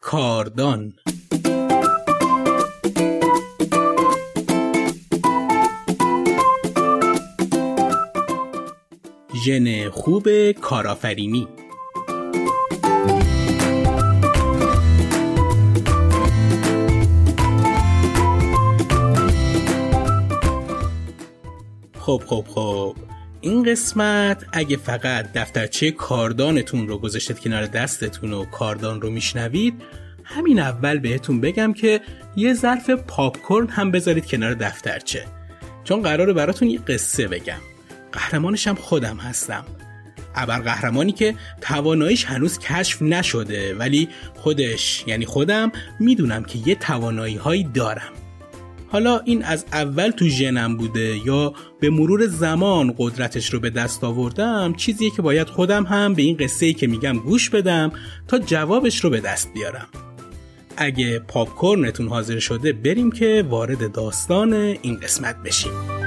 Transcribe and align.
کاردان. 0.00 0.92
ژن 9.44 9.90
خوب 9.90 10.52
کارآفرینی. 10.52 11.48
خب 21.98 22.22
خب 22.26 22.44
خب. 22.48 22.99
این 23.40 23.62
قسمت 23.62 24.44
اگه 24.52 24.76
فقط 24.76 25.32
دفترچه 25.32 25.90
کاردانتون 25.90 26.88
رو 26.88 26.98
گذاشتید 26.98 27.40
کنار 27.40 27.66
دستتون 27.66 28.32
و 28.32 28.44
کاردان 28.44 29.00
رو 29.00 29.10
میشنوید 29.10 29.82
همین 30.24 30.58
اول 30.58 30.98
بهتون 30.98 31.40
بگم 31.40 31.72
که 31.72 32.00
یه 32.36 32.54
ظرف 32.54 32.90
پاپکورن 32.90 33.68
هم 33.68 33.90
بذارید 33.90 34.26
کنار 34.26 34.54
دفترچه. 34.54 35.24
چون 35.84 36.02
قراره 36.02 36.32
براتون 36.32 36.70
یه 36.70 36.78
قصه 36.78 37.28
بگم. 37.28 37.60
قهرمانش 38.12 38.66
هم 38.66 38.74
خودم 38.74 39.16
هستم. 39.16 39.64
ابر 40.34 40.58
قهرمانی 40.58 41.12
که 41.12 41.34
تواناییش 41.60 42.24
هنوز 42.24 42.58
کشف 42.58 43.02
نشده 43.02 43.74
ولی 43.74 44.08
خودش 44.34 45.04
یعنی 45.06 45.26
خودم 45.26 45.72
می‌دونم 46.00 46.44
که 46.44 46.58
یه 46.66 46.74
توانایی 46.74 47.36
هایی 47.36 47.64
دارم. 47.64 48.12
حالا 48.90 49.20
این 49.24 49.44
از 49.44 49.64
اول 49.72 50.10
تو 50.10 50.28
ژنم 50.28 50.76
بوده 50.76 51.20
یا 51.26 51.52
به 51.80 51.90
مرور 51.90 52.26
زمان 52.26 52.94
قدرتش 52.98 53.52
رو 53.52 53.60
به 53.60 53.70
دست 53.70 54.04
آوردم 54.04 54.74
چیزیه 54.76 55.10
که 55.10 55.22
باید 55.22 55.48
خودم 55.48 55.84
هم 55.84 56.14
به 56.14 56.22
این 56.22 56.36
قصه 56.36 56.66
ای 56.66 56.72
که 56.72 56.86
میگم 56.86 57.18
گوش 57.18 57.50
بدم 57.50 57.92
تا 58.28 58.38
جوابش 58.38 59.04
رو 59.04 59.10
به 59.10 59.20
دست 59.20 59.52
بیارم. 59.54 59.88
اگه 60.76 61.18
پاپکورنتون 61.18 62.08
حاضر 62.08 62.38
شده 62.38 62.72
بریم 62.72 63.12
که 63.12 63.44
وارد 63.48 63.92
داستان 63.92 64.52
این 64.52 64.96
قسمت 64.96 65.36
بشیم. 65.42 65.99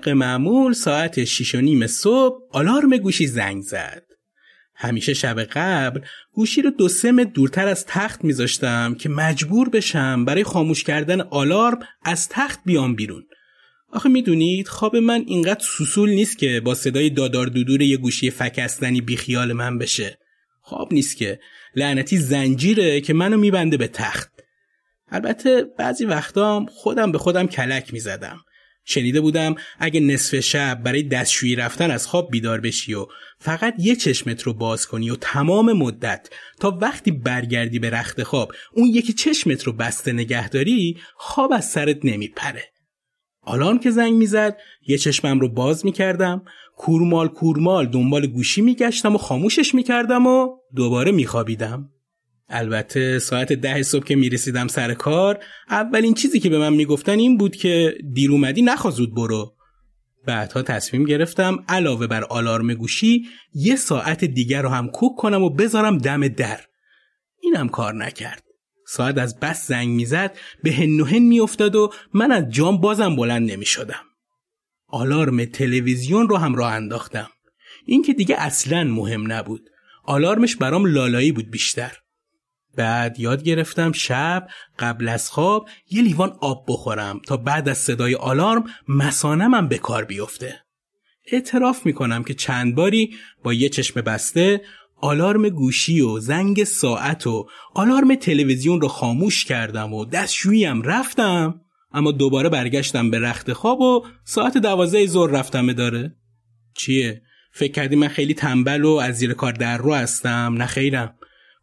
طبق 0.00 0.08
معمول 0.08 0.72
ساعت 0.72 1.24
6 1.24 1.54
و 1.54 1.60
نیم 1.60 1.86
صبح 1.86 2.36
آلارم 2.50 2.96
گوشی 2.96 3.26
زنگ 3.26 3.62
زد. 3.62 4.02
همیشه 4.74 5.14
شب 5.14 5.40
قبل 5.40 6.00
گوشی 6.32 6.62
رو 6.62 6.70
دو 6.70 6.88
سه 6.88 7.24
دورتر 7.24 7.68
از 7.68 7.86
تخت 7.86 8.24
میذاشتم 8.24 8.94
که 8.94 9.08
مجبور 9.08 9.68
بشم 9.68 10.24
برای 10.24 10.44
خاموش 10.44 10.84
کردن 10.84 11.20
آلارم 11.20 11.78
از 12.04 12.28
تخت 12.28 12.60
بیام 12.64 12.94
بیرون. 12.94 13.22
آخه 13.92 14.08
می‌دونید 14.08 14.68
خواب 14.68 14.96
من 14.96 15.24
اینقدر 15.26 15.64
سوسول 15.64 16.10
نیست 16.10 16.38
که 16.38 16.60
با 16.64 16.74
صدای 16.74 17.10
دادار 17.10 17.46
دودور 17.46 17.82
یه 17.82 17.96
گوشی 17.96 18.30
فکستنی 18.30 19.00
بیخیال 19.00 19.52
من 19.52 19.78
بشه. 19.78 20.18
خواب 20.60 20.92
نیست 20.92 21.16
که 21.16 21.40
لعنتی 21.76 22.16
زنجیره 22.16 23.00
که 23.00 23.12
منو 23.14 23.36
میبنده 23.36 23.76
به 23.76 23.88
تخت. 23.88 24.30
البته 25.08 25.64
بعضی 25.78 26.04
وقتا 26.04 26.66
خودم 26.70 27.12
به 27.12 27.18
خودم 27.18 27.46
کلک 27.46 27.92
می‌زدم. 27.92 28.40
شنیده 28.84 29.20
بودم 29.20 29.54
اگه 29.78 30.00
نصف 30.00 30.40
شب 30.40 30.82
برای 30.82 31.02
دستشویی 31.02 31.56
رفتن 31.56 31.90
از 31.90 32.06
خواب 32.06 32.30
بیدار 32.30 32.60
بشی 32.60 32.94
و 32.94 33.06
فقط 33.38 33.74
یه 33.78 33.96
چشمت 33.96 34.42
رو 34.42 34.54
باز 34.54 34.86
کنی 34.86 35.10
و 35.10 35.16
تمام 35.16 35.72
مدت 35.72 36.28
تا 36.60 36.78
وقتی 36.80 37.10
برگردی 37.10 37.78
به 37.78 37.90
رخت 37.90 38.22
خواب 38.22 38.52
اون 38.74 38.86
یکی 38.86 39.12
چشمت 39.12 39.62
رو 39.62 39.72
بسته 39.72 40.12
نگهداری 40.12 40.98
خواب 41.16 41.52
از 41.52 41.70
سرت 41.70 42.04
نمیپره. 42.04 42.64
آلارم 43.42 43.78
که 43.78 43.90
زنگ 43.90 44.12
می‌زد 44.12 44.56
یه 44.86 44.98
چشمم 44.98 45.40
رو 45.40 45.48
باز 45.48 45.84
می‌کردم 45.84 46.42
کورمال 46.76 47.28
کورمال 47.28 47.86
دنبال 47.86 48.26
گوشی 48.26 48.60
میگشتم 48.60 49.14
و 49.14 49.18
خاموشش 49.18 49.74
می‌کردم 49.74 50.26
و 50.26 50.56
دوباره 50.76 51.12
میخوابیدم. 51.12 51.90
البته 52.50 53.18
ساعت 53.18 53.52
ده 53.52 53.82
صبح 53.82 54.04
که 54.04 54.16
می‌رسیدم 54.16 54.68
سر 54.68 54.94
کار 54.94 55.44
اولین 55.70 56.14
چیزی 56.14 56.40
که 56.40 56.50
به 56.50 56.58
من 56.58 56.72
می‌گفتن 56.72 57.18
این 57.18 57.38
بود 57.38 57.56
که 57.56 57.94
دیر 58.14 58.30
اومدی 58.32 58.62
نخوازود 58.62 59.14
برو. 59.14 59.56
بعدها 60.26 60.62
تصمیم 60.62 61.04
گرفتم 61.04 61.64
علاوه 61.68 62.06
بر 62.06 62.24
آلارم 62.24 62.74
گوشی 62.74 63.26
یه 63.54 63.76
ساعت 63.76 64.24
دیگر 64.24 64.62
رو 64.62 64.68
هم 64.68 64.88
کوک 64.88 65.16
کنم 65.16 65.42
و 65.42 65.50
بذارم 65.50 65.98
دم 65.98 66.28
در. 66.28 66.60
اینم 67.42 67.68
کار 67.68 67.94
نکرد. 67.94 68.44
ساعت 68.86 69.18
از 69.18 69.40
بس 69.40 69.68
زنگ 69.68 69.88
می‌زد 69.88 70.36
به 70.62 70.72
هن 70.72 71.00
و 71.00 71.04
هن 71.04 71.18
میافتاد 71.18 71.76
و 71.76 71.92
من 72.14 72.32
از 72.32 72.44
جام 72.50 72.80
بازم 72.80 73.16
بلند 73.16 73.50
نمی‌شدم. 73.50 74.04
آلارم 74.88 75.44
تلویزیون 75.44 76.28
رو 76.28 76.36
هم 76.36 76.54
راه 76.54 76.72
انداختم. 76.72 77.30
این 77.86 78.02
که 78.02 78.12
دیگه 78.12 78.36
اصلا 78.38 78.84
مهم 78.84 79.32
نبود. 79.32 79.70
آلارمش 80.04 80.56
برام 80.56 80.86
لالایی 80.86 81.32
بود 81.32 81.50
بیشتر. 81.50 81.92
بعد 82.76 83.20
یاد 83.20 83.42
گرفتم 83.42 83.92
شب 83.92 84.48
قبل 84.78 85.08
از 85.08 85.30
خواب 85.30 85.68
یه 85.90 86.02
لیوان 86.02 86.36
آب 86.40 86.64
بخورم 86.68 87.20
تا 87.26 87.36
بعد 87.36 87.68
از 87.68 87.78
صدای 87.78 88.14
آلارم 88.14 88.64
مسانمم 88.88 89.68
به 89.68 89.78
کار 89.78 90.04
بیفته. 90.04 90.60
اعتراف 91.32 91.86
می‌کنم 91.86 92.24
که 92.24 92.34
چند 92.34 92.74
باری 92.74 93.14
با 93.42 93.52
یه 93.52 93.68
چشم 93.68 94.00
بسته 94.00 94.60
آلارم 95.00 95.48
گوشی 95.48 96.00
و 96.00 96.18
زنگ 96.18 96.64
ساعت 96.64 97.26
و 97.26 97.48
آلارم 97.74 98.14
تلویزیون 98.14 98.80
رو 98.80 98.88
خاموش 98.88 99.44
کردم 99.44 99.94
و 99.94 100.04
دستشوییم 100.04 100.82
رفتم 100.82 101.60
اما 101.92 102.12
دوباره 102.12 102.48
برگشتم 102.48 103.10
به 103.10 103.18
رخت 103.18 103.52
خواب 103.52 103.80
و 103.80 104.06
ساعت 104.24 104.58
دوازده 104.58 105.06
ظهر 105.06 105.30
رفتم 105.30 105.72
داره 105.72 106.16
چیه؟ 106.74 107.22
فکر 107.52 107.72
کردی 107.72 107.96
من 107.96 108.08
خیلی 108.08 108.34
تنبل 108.34 108.84
و 108.84 108.90
از 108.90 109.16
زیر 109.16 109.32
کار 109.32 109.52
در 109.52 109.78
رو 109.78 109.94
هستم 109.94 110.54
نه 110.58 110.66
خیرم 110.66 111.14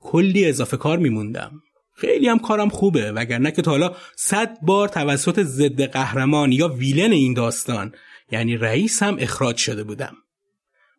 کلی 0.07 0.45
اضافه 0.45 0.78
کار 0.78 0.97
میموندم. 0.97 1.51
خیلی 1.95 2.28
هم 2.28 2.40
کارم 2.40 2.69
خوبه 2.69 3.12
وگرنه 3.12 3.51
که 3.51 3.62
تا 3.62 3.72
حالا 3.72 3.95
صد 4.16 4.57
بار 4.62 4.88
توسط 4.88 5.44
ضد 5.44 5.81
قهرمان 5.81 6.51
یا 6.51 6.68
ویلن 6.68 7.12
این 7.12 7.34
داستان 7.34 7.94
یعنی 8.31 8.57
رئیس 8.57 9.03
هم 9.03 9.18
اخراج 9.19 9.57
شده 9.57 9.84
بودم. 9.84 10.16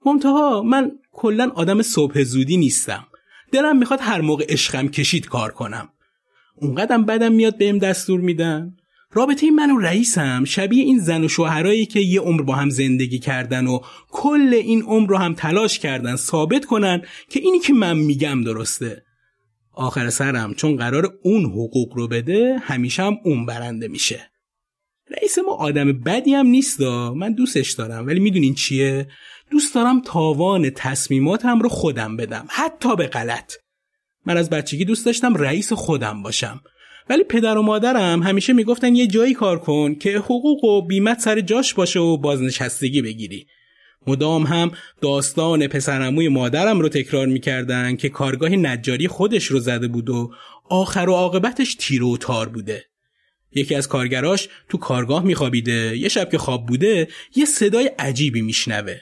منتها 0.06 0.62
من 0.62 0.92
کلا 1.12 1.50
آدم 1.54 1.82
صبح 1.82 2.22
زودی 2.22 2.56
نیستم. 2.56 3.06
دلم 3.52 3.78
می‌خواد 3.78 4.00
هر 4.02 4.20
موقع 4.20 4.46
عشقم 4.48 4.88
کشید 4.88 5.28
کار 5.28 5.52
کنم. 5.52 5.88
اونقدرم 6.56 7.04
بدم 7.04 7.32
میاد 7.32 7.58
بهم 7.58 7.78
دستور 7.78 8.20
میدن. 8.20 8.76
رابطه 9.12 9.46
این 9.46 9.54
من 9.54 9.70
و 9.70 9.78
رئیسم 9.78 10.44
شبیه 10.44 10.84
این 10.84 10.98
زن 10.98 11.24
و 11.24 11.28
شوهرایی 11.28 11.86
که 11.86 12.00
یه 12.00 12.20
عمر 12.20 12.42
با 12.42 12.54
هم 12.54 12.70
زندگی 12.70 13.18
کردن 13.18 13.66
و 13.66 13.80
کل 14.08 14.50
این 14.54 14.82
عمر 14.82 15.08
رو 15.10 15.16
هم 15.16 15.34
تلاش 15.34 15.78
کردن 15.78 16.16
ثابت 16.16 16.64
کنن 16.64 17.02
که 17.30 17.40
اینی 17.40 17.58
که 17.58 17.72
من 17.72 17.96
میگم 17.96 18.44
درسته. 18.44 19.02
آخر 19.72 20.10
سرم 20.10 20.54
چون 20.54 20.76
قرار 20.76 21.18
اون 21.22 21.44
حقوق 21.44 21.92
رو 21.96 22.08
بده 22.08 22.58
همیشه 22.62 23.02
هم 23.02 23.16
اون 23.24 23.46
برنده 23.46 23.88
میشه. 23.88 24.30
رئیس 25.10 25.38
ما 25.38 25.52
آدم 25.52 25.92
بدی 25.92 26.34
هم 26.34 26.46
نیست 26.46 26.80
من 27.16 27.32
دوستش 27.32 27.72
دارم 27.72 28.06
ولی 28.06 28.20
می‌دونین 28.20 28.54
چیه؟ 28.54 29.08
دوست 29.50 29.74
دارم 29.74 30.00
تاوان 30.00 30.70
تصمیماتم 30.70 31.60
رو 31.60 31.68
خودم 31.68 32.16
بدم 32.16 32.46
حتی 32.48 32.96
به 32.96 33.06
غلط. 33.06 33.54
من 34.26 34.36
از 34.36 34.50
بچگی 34.50 34.84
دوست 34.84 35.06
داشتم 35.06 35.34
رئیس 35.34 35.72
خودم 35.72 36.22
باشم. 36.22 36.60
ولی 37.10 37.24
پدر 37.24 37.58
و 37.58 37.62
مادرم 37.62 38.22
همیشه 38.22 38.52
می‌گفتن 38.52 38.94
یه 38.94 39.06
جایی 39.06 39.34
کار 39.34 39.58
کن 39.58 39.94
که 39.94 40.18
حقوق 40.18 40.64
و 40.64 40.86
بیمت 40.86 41.20
سر 41.20 41.40
جاش 41.40 41.74
باشه 41.74 42.00
و 42.00 42.16
بازنشستگی 42.16 43.02
بگیری. 43.02 43.46
مدام 44.06 44.42
هم 44.42 44.72
داستان 45.00 45.66
پسرموی 45.66 46.28
مادرم 46.28 46.80
رو 46.80 46.88
تکرار 46.88 47.26
می‌کردن 47.26 47.96
که 47.96 48.08
کارگاه 48.08 48.50
نجاری 48.50 49.08
خودش 49.08 49.44
رو 49.44 49.58
زده 49.58 49.88
بود 49.88 50.10
و 50.10 50.30
آخر 50.70 51.08
و 51.08 51.12
عاقبتش 51.12 51.74
تیر 51.74 52.04
و 52.04 52.16
تار 52.16 52.48
بوده. 52.48 52.84
یکی 53.52 53.74
از 53.74 53.88
کارگراش 53.88 54.48
تو 54.68 54.78
کارگاه 54.78 55.24
میخوابیده 55.24 55.96
یه 55.98 56.08
شب 56.08 56.30
که 56.30 56.38
خواب 56.38 56.66
بوده 56.66 57.08
یه 57.36 57.44
صدای 57.44 57.90
عجیبی 57.98 58.42
میشنوه. 58.42 58.96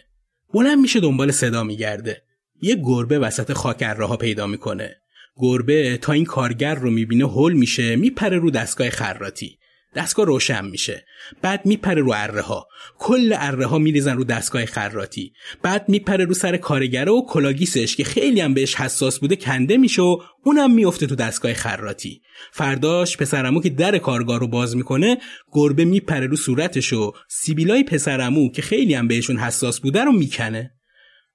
بلند 0.55 0.79
میشه 0.79 1.00
دنبال 1.00 1.31
صدا 1.31 1.64
میگرده. 1.64 2.23
یه 2.62 2.75
گربه 2.85 3.19
وسط 3.19 3.52
خاک 3.52 3.82
ها 3.82 4.17
پیدا 4.17 4.47
می‌کنه. 4.47 4.97
گربه 5.37 5.99
تا 6.03 6.12
این 6.12 6.25
کارگر 6.25 6.75
رو 6.75 6.91
می‌بینه 6.91 7.25
هول 7.25 7.53
میشه 7.53 7.97
میپره 7.97 8.38
رو 8.38 8.50
دستگاه 8.50 8.91
خراتی 8.91 9.59
دستگاه 9.97 10.27
روشن 10.27 10.65
میشه. 10.65 11.05
بعد 11.43 11.67
میپره 11.67 12.03
رو 12.03 12.12
اره 12.15 12.41
ها 12.41 12.69
کل 12.99 13.35
اره 13.38 13.67
ها 13.67 13.79
میریزن 13.79 14.17
رو 14.17 14.25
دستگاه 14.25 14.67
خراتی 14.67 15.33
بعد 15.62 15.88
میپره 15.88 16.25
رو 16.25 16.35
سر 16.35 16.56
کارگره 16.56 17.12
و 17.12 17.27
کلاگیسش 17.29 17.97
که 17.97 18.05
خیلی 18.05 18.41
هم 18.41 18.55
بهش 18.55 18.75
حساس 18.75 19.19
بوده 19.19 19.37
کنده 19.37 19.77
میشه 19.77 20.03
و 20.03 20.19
اونم 20.44 20.71
میفته 20.75 21.06
تو 21.06 21.15
دستگاه 21.15 21.55
خراتی 21.55 22.23
فرداش 22.53 23.17
پسرمو 23.17 23.61
که 23.61 23.71
در 23.71 23.99
کارگاه 23.99 24.38
رو 24.38 24.49
باز 24.49 24.77
می‌کنه 24.77 25.19
گربه 25.53 25.85
میپره 25.85 26.27
رو 26.27 26.37
صورتش 26.37 26.93
و 26.93 27.12
سیبیلای 27.29 27.85
پسرمو 27.85 28.50
که 28.50 28.62
خیلی 28.62 28.94
هم 28.94 29.09
بهشون 29.09 29.37
حساس 29.37 29.81
بوده 29.81 30.05
رو 30.05 30.12
می‌کنه. 30.12 30.75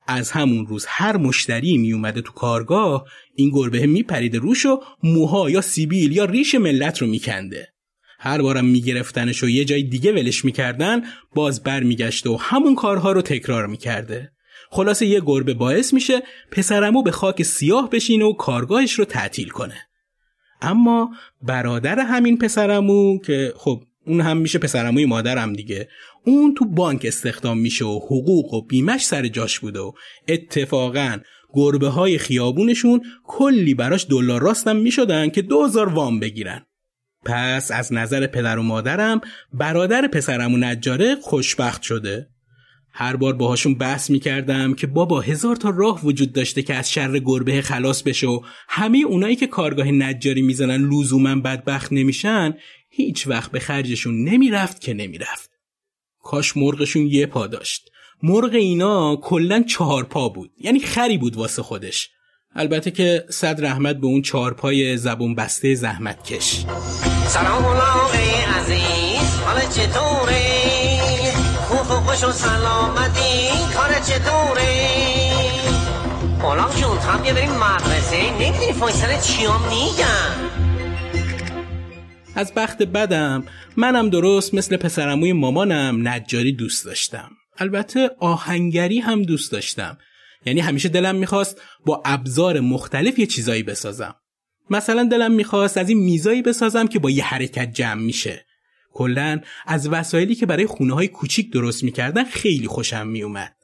از 0.07 0.31
همون 0.31 0.67
روز 0.67 0.85
هر 0.87 1.17
مشتری 1.17 1.77
می 1.77 1.93
اومده 1.93 2.21
تو 2.21 2.31
کارگاه 2.31 3.05
این 3.35 3.49
گربه 3.49 3.85
میپریده 3.85 4.39
روش 4.39 4.65
و 4.65 4.81
موها 5.03 5.49
یا 5.49 5.61
سیبیل 5.61 6.11
یا 6.11 6.25
ریش 6.25 6.55
ملت 6.55 6.97
رو 6.97 7.07
میکنده. 7.07 7.67
هر 8.19 8.41
بارم 8.41 8.65
میگرفتنش 8.65 9.43
و 9.43 9.49
یه 9.49 9.65
جای 9.65 9.83
دیگه 9.83 10.11
ولش 10.11 10.45
می‌کردن 10.45 11.01
باز 11.35 11.63
برمیگشته 11.63 12.29
و 12.29 12.37
همون 12.39 12.75
کارها 12.75 13.11
رو 13.11 13.21
تکرار 13.21 13.67
می‌کرده. 13.67 14.31
خلاصه 14.69 15.05
یه 15.05 15.21
گربه 15.25 15.53
باعث 15.53 15.93
میشه 15.93 16.21
پسرمو 16.51 17.03
به 17.03 17.11
خاک 17.11 17.43
سیاه 17.43 17.89
بشینه 17.89 18.25
و 18.25 18.33
کارگاهش 18.33 18.93
رو 18.93 19.05
تعطیل 19.05 19.49
کنه. 19.49 19.75
اما 20.61 21.09
برادر 21.41 21.99
همین 21.99 22.37
پسرمو 22.37 23.19
که 23.19 23.53
خب 23.57 23.83
اون 24.05 24.21
هم 24.21 24.37
میشه 24.37 24.59
پسرموی 24.59 25.05
مادرم 25.05 25.53
دیگه. 25.53 25.89
اون 26.25 26.53
تو 26.53 26.65
بانک 26.65 27.05
استخدام 27.05 27.59
میشه 27.59 27.85
و 27.85 27.99
حقوق 27.99 28.53
و 28.53 28.65
بیمش 28.65 29.05
سر 29.05 29.27
جاش 29.27 29.59
بوده 29.59 29.79
و 29.79 29.91
اتفاقا 30.27 31.17
گربه 31.53 31.87
های 31.87 32.17
خیابونشون 32.17 33.01
کلی 33.23 33.73
براش 33.73 34.05
دلار 34.09 34.41
راستم 34.41 34.75
می‌شدن 34.75 35.29
که 35.29 35.41
دوزار 35.41 35.89
وام 35.89 36.19
بگیرن. 36.19 36.65
پس 37.25 37.71
از 37.71 37.93
نظر 37.93 38.27
پدر 38.27 38.59
و 38.59 38.63
مادرم 38.63 39.21
برادر 39.53 40.07
پسرم 40.07 40.63
نجاره 40.63 41.15
خوشبخت 41.15 41.81
شده. 41.81 42.27
هر 42.93 43.15
بار 43.15 43.33
باهاشون 43.33 43.75
بحث 43.75 44.09
می‌کردم 44.09 44.73
که 44.73 44.87
بابا 44.87 45.21
هزار 45.21 45.55
تا 45.55 45.69
راه 45.69 46.05
وجود 46.05 46.33
داشته 46.33 46.61
که 46.61 46.75
از 46.75 46.91
شر 46.91 47.19
گربه 47.19 47.61
خلاص 47.61 48.03
بشه 48.03 48.27
و 48.27 48.39
همه 48.69 48.97
اونایی 49.07 49.35
که 49.35 49.47
کارگاه 49.47 49.91
نجاری 49.91 50.41
می‌زنن 50.41 50.89
لزوما 50.89 51.35
بدبخت 51.35 51.93
نمیشن 51.93 52.53
هیچ 52.93 53.27
وقت 53.27 53.51
به 53.51 53.59
خرجشون 53.59 54.23
نمی‌رفت 54.23 54.81
که 54.81 54.93
نمی‌رفت. 54.93 55.49
کاش 56.23 56.57
مرغشون 56.57 57.07
یه 57.07 57.25
پا 57.25 57.47
داشت. 57.47 57.91
مرغ 58.23 58.53
اینا 58.53 59.15
کلا 59.15 59.63
چهار 59.63 60.03
پا 60.03 60.29
بود. 60.29 60.51
یعنی 60.57 60.79
خری 60.79 61.17
بود 61.17 61.35
واسه 61.35 61.63
خودش. 61.63 62.09
البته 62.55 62.91
که 62.91 63.25
صد 63.29 63.65
رحمت 63.65 63.95
به 63.95 64.07
اون 64.07 64.21
چهار 64.21 64.53
پای 64.53 64.97
زبون 64.97 65.35
بسته 65.35 65.75
زحمت 65.75 66.23
کش. 66.23 66.65
سلام 67.27 67.65
عزیز. 68.59 69.39
حال 69.45 69.61
چطوره؟ 69.61 70.41
خوب 71.67 71.87
خوش 71.87 72.23
و 72.23 72.31
سلامتی. 72.31 73.49
کار 73.73 73.89
چطوره؟ 73.89 75.01
غلام 76.41 76.69
جون 76.69 76.99
تا 76.99 77.17
بیا 77.17 77.33
بریم 77.33 77.51
مدرسه. 77.51 78.33
نمی‌دونی 78.33 78.73
فایسر 78.73 79.19
چیام 79.21 79.61
میگن. 79.61 80.50
از 82.35 82.53
بخت 82.53 82.83
بدم 82.83 83.43
منم 83.77 84.09
درست 84.09 84.53
مثل 84.53 84.77
پسرموی 84.77 85.33
مامانم 85.33 86.07
نجاری 86.07 86.51
دوست 86.51 86.85
داشتم. 86.85 87.31
البته 87.57 88.11
آهنگری 88.19 88.99
هم 88.99 89.23
دوست 89.23 89.51
داشتم. 89.51 89.97
یعنی 90.45 90.59
همیشه 90.59 90.89
دلم 90.89 91.15
می‌خواست 91.15 91.61
با 91.85 92.01
ابزار 92.05 92.59
مختلف 92.59 93.19
یه 93.19 93.25
چیزایی 93.25 93.63
بسازم. 93.63 94.15
مثلا 94.69 95.03
دلم 95.03 95.31
می‌خواست 95.31 95.77
از 95.77 95.89
این 95.89 95.97
میزایی 95.97 96.41
بسازم 96.41 96.87
که 96.87 96.99
با 96.99 97.09
یه 97.09 97.23
حرکت 97.23 97.73
جمع 97.73 98.01
میشه. 98.01 98.45
کلا 98.93 99.41
از 99.65 99.89
وسایلی 99.89 100.35
که 100.35 100.45
برای 100.45 100.65
خونه 100.65 100.93
های 100.93 101.07
کوچیک 101.07 101.51
درست 101.51 101.83
می‌کردن 101.83 102.23
خیلی 102.23 102.67
خوشم 102.67 103.07
میومد 103.07 103.55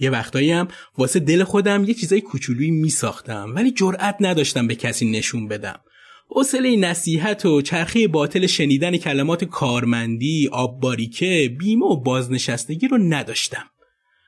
یه 0.00 0.10
وقتایی 0.10 0.50
هم 0.50 0.68
واسه 0.98 1.20
دل 1.20 1.44
خودم 1.44 1.84
یه 1.84 1.94
چیزای 1.94 2.20
کوچولویی 2.20 2.70
میساختم 2.70 3.52
ولی 3.54 3.70
جرأت 3.70 4.16
نداشتم 4.20 4.66
به 4.66 4.74
کسی 4.74 5.10
نشون 5.10 5.48
بدم. 5.48 5.80
حوصله 6.26 6.76
نصیحت 6.76 7.46
و 7.46 7.62
چرخه 7.62 8.08
باطل 8.08 8.46
شنیدن 8.46 8.96
کلمات 8.96 9.44
کارمندی، 9.44 10.48
آبباریکه، 10.52 11.56
بیمه 11.58 11.86
و 11.86 11.96
بازنشستگی 11.96 12.88
رو 12.88 12.98
نداشتم. 12.98 13.70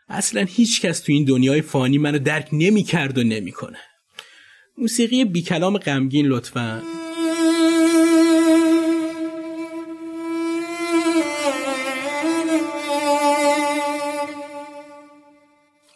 اصلا 0.09 0.47
هیچ 0.49 0.81
کس 0.81 1.01
تو 1.01 1.13
این 1.13 1.25
دنیای 1.25 1.63
فانی 1.63 1.99
منو 1.99 2.19
درک 2.19 2.49
نمی 2.53 2.83
کرد 2.83 3.19
و 3.19 3.23
نمی‌کنه. 3.23 3.79
موسیقی 4.79 5.25
بی 5.25 5.43
کلام 5.43 5.79
غمگین 5.79 6.27
لطفا 6.27 6.83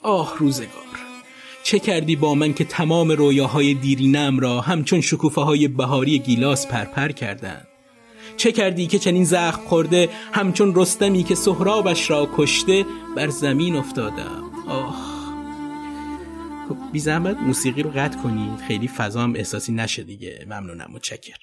آه 0.03 0.37
روزگار 0.39 0.90
چه 1.63 1.79
کردی 1.79 2.17
با 2.17 2.35
من 2.35 2.55
که 2.55 2.65
تمام 2.65 3.11
رویاهای 3.11 3.75
دیرینم 3.75 4.39
را 4.39 4.61
همچون 4.61 5.01
شکوفه 5.01 5.41
های 5.41 5.69
بهاری 5.69 6.19
گیلاس 6.19 6.67
پرپر 6.67 7.09
کردند؟ 7.09 7.67
چه 8.37 8.53
کردی 8.53 8.87
که 8.87 8.99
چنین 8.99 9.25
زخم 9.25 9.63
خورده 9.67 10.09
همچون 10.33 10.73
رستمی 10.77 11.23
که 11.23 11.35
سهرابش 11.35 12.11
را 12.11 12.29
کشته 12.37 12.85
بر 13.17 13.29
زمین 13.29 13.77
افتادم 13.77 14.51
آه. 14.69 15.21
خب 16.69 16.77
بی 16.93 16.99
زحمت 16.99 17.37
موسیقی 17.37 17.83
رو 17.83 17.91
قطع 17.91 18.19
کنید 18.19 18.59
خیلی 18.69 18.89
فضام 18.89 19.35
احساسی 19.37 19.73
نشه 19.73 20.03
دیگه. 20.03 20.47
ممنونم. 20.47 20.91
متشکر 20.93 21.37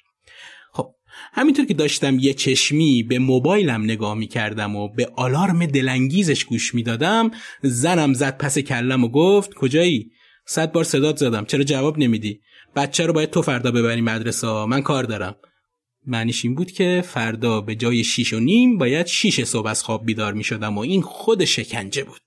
خب 0.72 0.94
همینطور 1.32 1.64
که 1.66 1.74
داشتم 1.74 2.18
یه 2.18 2.34
چشمی 2.34 3.02
به 3.02 3.18
موبایلم 3.18 3.84
نگاه 3.84 4.14
می 4.14 4.26
کردم 4.26 4.76
و 4.76 4.88
به 4.88 5.12
آلارم 5.16 5.66
دلانگیزش 5.66 6.44
گوش 6.44 6.74
می 6.74 6.82
دادم 6.82 7.30
زنم 7.62 8.12
زد 8.12 8.38
پس 8.38 8.58
کلم 8.58 9.04
و 9.04 9.08
گفت 9.08 9.54
کجایی؟ 9.54 10.10
صد 10.46 10.72
بار 10.72 10.84
صدات 10.84 11.16
زدم 11.16 11.44
چرا 11.44 11.64
جواب 11.64 11.98
نمیدی؟ 11.98 12.40
بچه 12.76 13.06
رو 13.06 13.12
باید 13.12 13.30
تو 13.30 13.42
فردا 13.42 13.70
ببری 13.70 14.00
مدرسه 14.00 14.64
من 14.64 14.82
کار 14.82 15.04
دارم. 15.04 15.36
معنیش 16.06 16.44
این 16.44 16.54
بود 16.54 16.70
که 16.70 17.04
فردا 17.06 17.60
به 17.60 17.74
جای 17.74 18.04
شیش 18.04 18.32
و 18.32 18.40
نیم 18.40 18.78
باید 18.78 19.06
شیش 19.06 19.44
صبح 19.44 19.68
از 19.68 19.82
خواب 19.82 20.06
بیدار 20.06 20.32
می 20.32 20.44
شدم 20.44 20.78
و 20.78 20.80
این 20.80 21.02
خود 21.02 21.44
شکنجه 21.44 22.04
بود. 22.04 22.20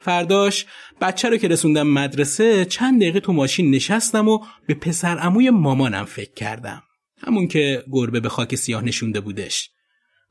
فرداش 0.00 0.66
بچه 1.00 1.28
رو 1.28 1.36
که 1.36 1.48
رسوندم 1.48 1.86
مدرسه 1.86 2.64
چند 2.64 3.00
دقیقه 3.00 3.20
تو 3.20 3.32
ماشین 3.32 3.70
نشستم 3.70 4.28
و 4.28 4.38
به 4.66 4.74
پسر 4.74 5.18
اموی 5.20 5.50
مامانم 5.50 6.04
فکر 6.04 6.32
کردم. 6.34 6.82
همون 7.26 7.48
که 7.48 7.84
گربه 7.92 8.20
به 8.20 8.28
خاک 8.28 8.54
سیاه 8.54 8.84
نشونده 8.84 9.20
بودش. 9.20 9.70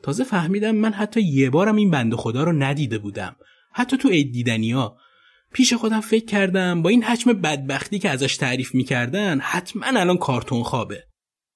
تازه 0.04 0.24
فهمیدم 0.24 0.76
من 0.76 0.94
حتی 0.94 1.22
یه 1.22 1.50
بارم 1.50 1.76
این 1.76 1.92
بند 1.92 2.16
خدا 2.16 2.44
رو 2.44 2.52
ندیده 2.52 2.98
بودم. 2.98 3.36
حتی 3.74 3.98
تو 3.98 4.10
عید 4.10 4.32
دیدنی 4.32 4.72
ها 4.72 4.98
پیش 5.54 5.74
خودم 5.74 6.02
فکر 6.02 6.26
کردم 6.26 6.82
با 6.82 6.90
این 6.90 7.04
حجم 7.04 7.34
بدبختی 7.34 8.00
که 8.00 8.10
ازش 8.10 8.38
تعریف 8.38 8.76
می‌کردن 8.76 9.40
حتما 9.40 9.86
الان 9.86 10.18
کارتون 10.18 10.64
خوابه. 10.64 11.04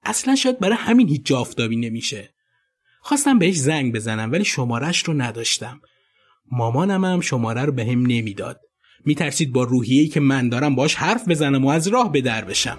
اصلا 0.04 0.36
شاید 0.36 0.60
برای 0.60 0.78
همین 0.80 1.10
هیچ 1.10 1.26
جافتابی 1.26 1.76
نمیشه. 1.76 2.34
خواستم 3.00 3.40
بهش 3.40 3.56
زنگ 3.56 3.94
بزنم 3.94 4.32
ولی 4.32 4.46
شمارش 4.46 5.04
رو 5.04 5.14
نداشتم. 5.14 5.82
مامانم 6.52 7.06
هم 7.06 7.22
شماره 7.22 7.62
رو 7.62 7.72
بهم 7.72 8.04
به 8.04 8.10
نمی‌داد. 8.14 8.60
میترسید 9.06 9.54
با 9.54 9.64
روحیه‌ای 9.64 10.08
که 10.08 10.20
من 10.20 10.50
دارم 10.50 10.76
باش 10.76 10.96
حرف 10.96 11.28
بزنم 11.28 11.66
و 11.66 11.70
از 11.70 11.88
راه 11.88 12.12
به 12.12 12.22
در 12.22 12.46
بشم. 12.46 12.78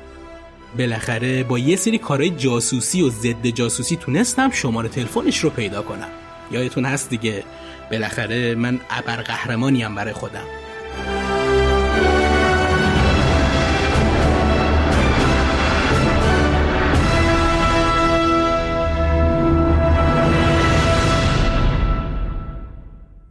بالاخره 0.78 1.44
با 1.44 1.58
یه 1.58 1.76
سری 1.76 1.98
کارهای 1.98 2.30
جاسوسی 2.30 3.02
و 3.02 3.08
ضد 3.08 3.46
جاسوسی 3.46 3.96
تونستم 3.96 4.50
شماره 4.50 4.88
تلفنش 4.88 5.38
رو 5.38 5.50
پیدا 5.50 5.82
کنم. 5.82 6.08
یادتون 6.50 6.84
هست 6.84 7.10
دیگه 7.10 7.44
بالاخره 7.90 8.54
من 8.54 8.80
ابرقهرمانیم 8.90 9.94
برای 9.94 10.12
خودم. 10.12 10.46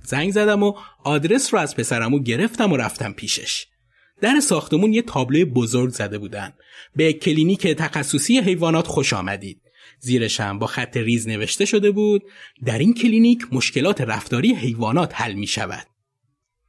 زنگ 0.04 0.32
زدم 0.32 0.64
و 0.64 0.74
آدرس 1.04 1.54
رو 1.54 1.60
از 1.60 1.76
پسرعمو 1.76 2.20
گرفتم 2.20 2.72
و 2.72 2.78
رفتم 2.78 3.12
پیشش. 3.12 3.68
در 4.22 4.40
ساختمون 4.40 4.94
یه 4.94 5.02
تابلوی 5.02 5.46
بزرگ 5.46 5.90
زده 5.90 6.18
بودن. 6.18 6.54
به 6.96 7.14
کلینیک 7.14 7.68
تخصصی 7.68 8.40
حیوانات 8.40 8.88
خوش 8.88 9.14
آمدید. 9.14 9.62
زیرش 10.00 10.40
هم 10.40 10.60
با 10.60 10.68
خط 10.68 10.98
ریز 10.98 11.28
نوشته 11.28 11.66
شده 11.66 11.92
بود 11.92 12.24
در 12.66 12.78
این 12.78 12.94
کلینیک 12.94 13.42
مشکلات 13.52 14.02
رفتاری 14.02 14.54
حیوانات 14.54 15.12
حل 15.16 15.34
می 15.34 15.48
شود. 15.48 15.88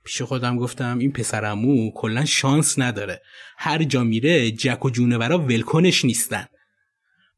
پیش 0.04 0.22
خودم 0.22 0.56
گفتم 0.56 0.98
این 0.98 1.12
پسرعمو 1.12 1.90
کلا 1.94 2.24
شانس 2.24 2.78
نداره. 2.78 3.22
هر 3.58 3.82
جا 3.82 4.04
میره 4.04 4.50
جک 4.50 4.84
و 4.84 4.90
جونورا 4.90 5.38
ولکنش 5.38 6.04
نیستن. 6.04 6.46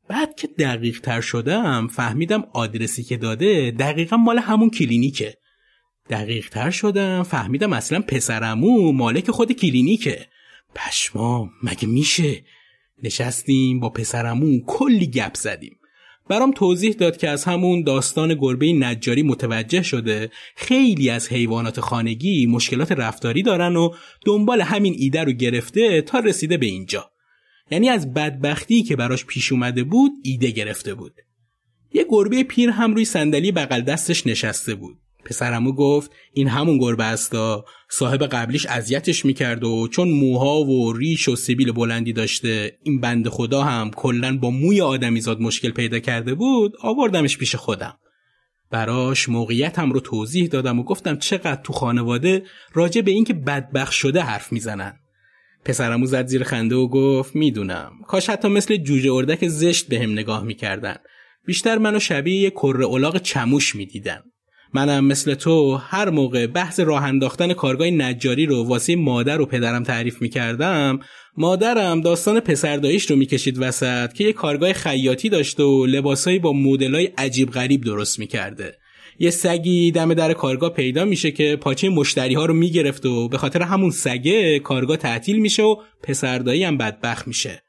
بعد 0.08 0.36
که 0.36 0.46
دقیق 0.46 1.00
تر 1.00 1.20
شدم 1.20 1.88
فهمیدم 1.88 2.44
آدرسی 2.52 3.02
که 3.02 3.16
داده 3.16 3.70
دقیقا 3.70 4.16
مال 4.16 4.38
همون 4.38 4.70
کلینیکه. 4.70 5.34
دقیق 6.10 6.48
تر 6.48 6.70
شدم 6.70 7.22
فهمیدم 7.22 7.72
اصلا 7.72 8.00
پسرمو 8.00 8.92
مالک 8.92 9.30
خود 9.30 9.52
کلینیکه. 9.52 10.26
پشما 10.74 11.50
مگه 11.62 11.88
میشه؟ 11.88 12.44
نشستیم 13.02 13.80
با 13.80 13.88
پسرمو 13.88 14.60
کلی 14.66 15.06
گپ 15.06 15.34
زدیم. 15.34 15.78
برام 16.28 16.52
توضیح 16.52 16.92
داد 16.92 17.16
که 17.16 17.28
از 17.28 17.44
همون 17.44 17.82
داستان 17.82 18.34
گربه 18.34 18.72
نجاری 18.72 19.22
متوجه 19.22 19.82
شده 19.82 20.30
خیلی 20.56 21.10
از 21.10 21.28
حیوانات 21.28 21.80
خانگی 21.80 22.46
مشکلات 22.46 22.92
رفتاری 22.92 23.42
دارن 23.42 23.76
و 23.76 23.90
دنبال 24.26 24.60
همین 24.60 24.94
ایده 24.98 25.24
رو 25.24 25.32
گرفته 25.32 26.02
تا 26.02 26.18
رسیده 26.18 26.56
به 26.56 26.66
اینجا. 26.66 27.10
یعنی 27.70 27.88
از 27.88 28.14
بدبختی 28.14 28.82
که 28.82 28.96
براش 28.96 29.24
پیش 29.24 29.52
اومده 29.52 29.84
بود 29.84 30.12
ایده 30.22 30.50
گرفته 30.50 30.94
بود. 30.94 31.14
یه 31.92 32.06
گربه 32.08 32.42
پیر 32.42 32.70
هم 32.70 32.94
روی 32.94 33.04
صندلی 33.04 33.52
بغل 33.52 33.80
دستش 33.80 34.26
نشسته 34.26 34.74
بود. 34.74 34.98
پسرمو 35.28 35.72
گفت 35.72 36.10
این 36.32 36.48
همون 36.48 36.78
گربه 36.78 37.04
استا 37.04 37.64
صاحب 37.90 38.22
قبلیش 38.22 38.66
اذیتش 38.66 39.24
می‌کرد 39.24 39.64
و 39.64 39.88
چون 39.88 40.08
موها 40.08 40.60
و 40.60 40.92
ریش 40.92 41.28
و 41.28 41.36
سیبیل 41.36 41.72
بلندی 41.72 42.12
داشته 42.12 42.78
این 42.82 43.00
بند 43.00 43.28
خدا 43.28 43.62
هم 43.62 43.90
کلا 43.90 44.38
با 44.38 44.50
موی 44.50 44.80
آدمیزاد 44.80 45.40
مشکل 45.40 45.70
پیدا 45.70 45.98
کرده 45.98 46.34
بود 46.34 46.72
آوردمش 46.82 47.38
پیش 47.38 47.54
خودم. 47.54 47.98
براش 48.70 49.28
موقعیتم 49.28 49.92
رو 49.92 50.00
توضیح 50.00 50.46
دادم 50.46 50.78
و 50.78 50.82
گفتم 50.82 51.16
چقدر 51.16 51.62
تو 51.62 51.72
خانواده 51.72 52.42
راجع 52.74 53.00
به 53.00 53.10
اینکه 53.10 53.34
بدبخ 53.34 53.92
شده 53.92 54.20
حرف 54.20 54.52
می‌زنن. 54.52 54.98
پسرمو 55.64 56.06
زد 56.06 56.26
زیر 56.26 56.44
خنده 56.44 56.74
و 56.74 56.88
گفت 56.88 57.36
می‌دونم. 57.36 57.92
کاش 58.06 58.30
حتی 58.30 58.48
مثل 58.48 58.76
جوجه 58.76 59.12
اردک 59.12 59.48
زشت 59.48 59.88
بهم 59.88 60.14
به 60.14 60.20
نگاه 60.20 60.44
می‌کردن. 60.44 60.96
بیشتر 61.46 61.78
منو 61.78 61.98
شبیه 61.98 62.40
یه 62.40 62.50
کره 62.50 62.86
الاغ 62.86 63.18
چموش 63.18 63.74
می‌دیدن. 63.74 64.22
منم 64.74 65.04
مثل 65.04 65.34
تو 65.34 65.74
هر 65.74 66.10
موقع 66.10 66.46
بحث 66.46 66.80
راه 66.80 67.04
انداختن 67.04 67.52
کارگاه 67.52 67.90
نجاری 67.90 68.46
رو 68.46 68.64
واسه 68.64 68.96
مادر 68.96 69.40
و 69.40 69.46
پدرم 69.46 69.82
تعریف 69.82 70.22
می‌کردم 70.22 71.00
مادرم 71.36 72.00
داستان 72.00 72.40
پسرداییش 72.40 73.10
رو 73.10 73.16
می‌کشید 73.16 73.58
وسط 73.58 74.12
که 74.12 74.24
یه 74.24 74.32
کارگاه 74.32 74.72
خیاطی 74.72 75.28
داشته 75.28 75.62
و 75.62 75.86
لباسایی 75.86 76.38
با 76.38 76.52
مدلای 76.52 77.06
عجیب 77.18 77.50
غریب 77.50 77.84
درست 77.84 78.18
می‌کرده. 78.18 78.74
یه 79.18 79.30
سگی 79.30 79.90
دم 79.90 80.14
در 80.14 80.32
کارگاه 80.32 80.70
پیدا 80.70 81.04
میشه 81.04 81.30
که 81.30 81.56
پاچه 81.56 81.88
مشتری 81.88 82.34
ها 82.34 82.46
رو 82.46 82.54
می‌گرفت 82.54 83.06
و 83.06 83.28
به 83.28 83.38
خاطر 83.38 83.62
همون 83.62 83.90
سگه 83.90 84.58
کارگاه 84.58 84.96
تعطیل 84.96 85.38
میشه 85.38 85.62
و 85.62 85.76
پسردایی 86.02 86.64
هم 86.64 86.76
بدبخت 86.76 87.28
میشه. 87.28 87.62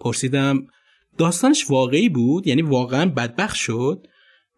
پرسیدم 0.00 0.66
داستانش 1.18 1.70
واقعی 1.70 2.08
بود؟ 2.08 2.46
یعنی 2.46 2.62
واقعا 2.62 3.06
بدبخت 3.06 3.56
شد؟ 3.56 4.06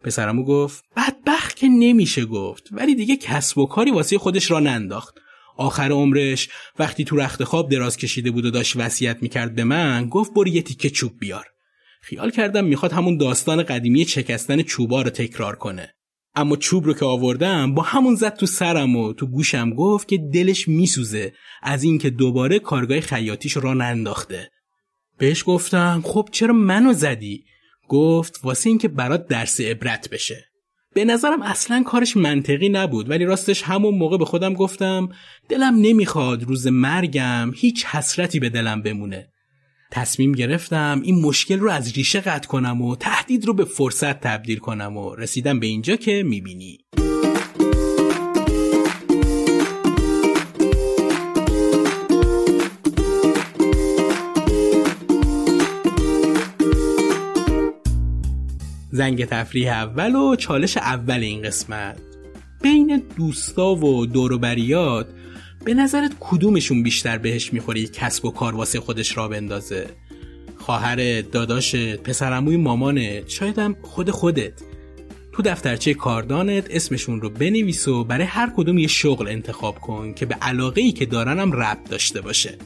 پسرمو 0.03 0.43
گفت 0.43 0.83
بدبخت 0.97 1.55
که 1.55 1.67
نمیشه 1.67 2.25
گفت 2.25 2.67
ولی 2.71 2.95
دیگه 2.95 3.17
کسب 3.17 3.57
و 3.57 3.65
کاری 3.65 3.91
واسه 3.91 4.17
خودش 4.17 4.51
را 4.51 4.59
ننداخت. 4.59 5.15
آخر 5.57 5.91
عمرش 5.91 6.49
وقتی 6.79 7.03
تو 7.03 7.15
رخت 7.15 7.43
خواب 7.43 7.71
دراز 7.71 7.97
کشیده 7.97 8.31
بود 8.31 8.45
و 8.45 8.51
داشت 8.51 8.75
وصیت 8.75 9.17
می‌کرد 9.21 9.55
به 9.55 9.63
من 9.63 10.07
گفت 10.09 10.33
برو 10.33 10.47
یه 10.47 10.61
تیکه 10.61 10.89
چوب 10.89 11.11
بیار. 11.19 11.45
خیال 12.01 12.31
کردم 12.31 12.65
می‌خواد 12.65 12.91
همون 12.91 13.17
داستان 13.17 13.63
قدیمی 13.63 14.05
چکستن 14.05 14.61
چوبا 14.61 15.01
رو 15.01 15.09
تکرار 15.09 15.55
کنه. 15.55 15.93
اما 16.35 16.55
چوب 16.55 16.85
رو 16.85 16.93
که 16.93 17.05
آوردم 17.05 17.73
با 17.73 17.81
همون 17.81 18.15
زد 18.15 18.35
تو 18.35 18.45
سرم 18.45 18.95
و 18.95 19.13
تو 19.13 19.25
گوشم 19.27 19.69
گفت 19.69 20.07
که 20.07 20.17
دلش 20.17 20.67
میسوزه 20.67 21.33
از 21.63 21.83
اینکه 21.83 22.09
دوباره 22.09 22.59
کارگاه 22.59 22.99
خیاطیش 22.99 23.57
را 23.57 23.73
ننداخته. 23.73 24.51
بهش 25.17 25.43
گفتم 25.45 26.01
خب 26.05 26.29
چرا 26.31 26.53
منو 26.53 26.93
زدی؟ 26.93 27.43
گفت 27.89 28.39
واسه 28.43 28.69
اینکه 28.69 28.87
برات 28.87 29.27
درس 29.27 29.61
عبرت 29.61 30.09
بشه. 30.09 30.45
به 30.93 31.05
نظرم 31.05 31.41
اصلا 31.41 31.83
کارش 31.83 32.17
منطقی 32.17 32.69
نبود 32.69 33.09
ولی 33.09 33.25
راستش 33.25 33.63
همون 33.63 33.95
موقع 33.95 34.17
به 34.17 34.25
خودم 34.25 34.53
گفتم 34.53 35.09
دلم 35.49 35.75
نمی‌خواد 35.75 36.43
روز 36.43 36.67
مرگم 36.67 37.51
هیچ 37.55 37.85
حسرتی 37.85 38.39
به 38.39 38.49
دلم 38.49 38.81
بمونه. 38.81 39.29
تصمیم 39.91 40.31
گرفتم 40.31 41.01
این 41.03 41.21
مشکل 41.21 41.59
رو 41.59 41.69
از 41.69 41.93
ریشه 41.93 42.19
قطع 42.19 42.47
کنم 42.47 42.81
و 42.81 42.95
تهدید 42.95 43.45
رو 43.45 43.53
به 43.53 43.65
فرصت 43.65 44.19
تبدیل 44.19 44.57
کنم 44.57 44.97
و 44.97 45.15
رسیدم 45.15 45.59
به 45.59 45.67
اینجا 45.67 45.95
که 45.95 46.23
می‌بینی. 46.23 46.77
زنگ 58.99 59.25
تفریح 59.25 59.71
اول 59.71 60.15
و 60.15 60.35
چالش 60.35 60.77
اول 60.77 61.19
این 61.19 61.41
قسمت. 61.41 61.97
بین 62.61 63.03
دوستا 63.17 63.75
و 63.75 64.05
دوروبریات 64.05 65.07
به 65.65 65.73
نظرت 65.73 66.11
کدومشون 66.19 66.83
بیشتر 66.83 67.17
بهش 67.17 67.53
می‌خوره 67.53 67.87
کسب 67.87 68.25
و 68.25 68.31
کار 68.31 68.55
واسه 68.55 68.79
خودش 68.79 69.17
را 69.17 69.27
بندازه؟ 69.27 69.87
خواهر 70.57 71.21
داداشت 71.21 71.95
پسرموی 71.95 72.57
مامانت 72.57 73.29
شایدم 73.29 73.75
خود 73.81 74.11
خودت. 74.11 74.53
تو 75.33 75.43
دفترچه 75.43 75.93
کاردانت 75.93 76.67
اسمشون 76.69 77.21
رو 77.21 77.29
بنویس 77.29 77.87
و 77.87 78.03
برای 78.03 78.25
هر 78.25 78.53
کدوم 78.55 78.77
یه 78.77 78.87
شغل 78.87 79.27
انتخاب 79.27 79.79
کن 79.79 80.13
که 80.13 80.25
به 80.25 80.35
علاقه 80.35 80.81
ای 80.81 80.91
که 80.91 81.05
دارنم 81.05 81.51
ربط 81.51 81.89
داشته 81.89 82.21
باشه. 82.21 82.57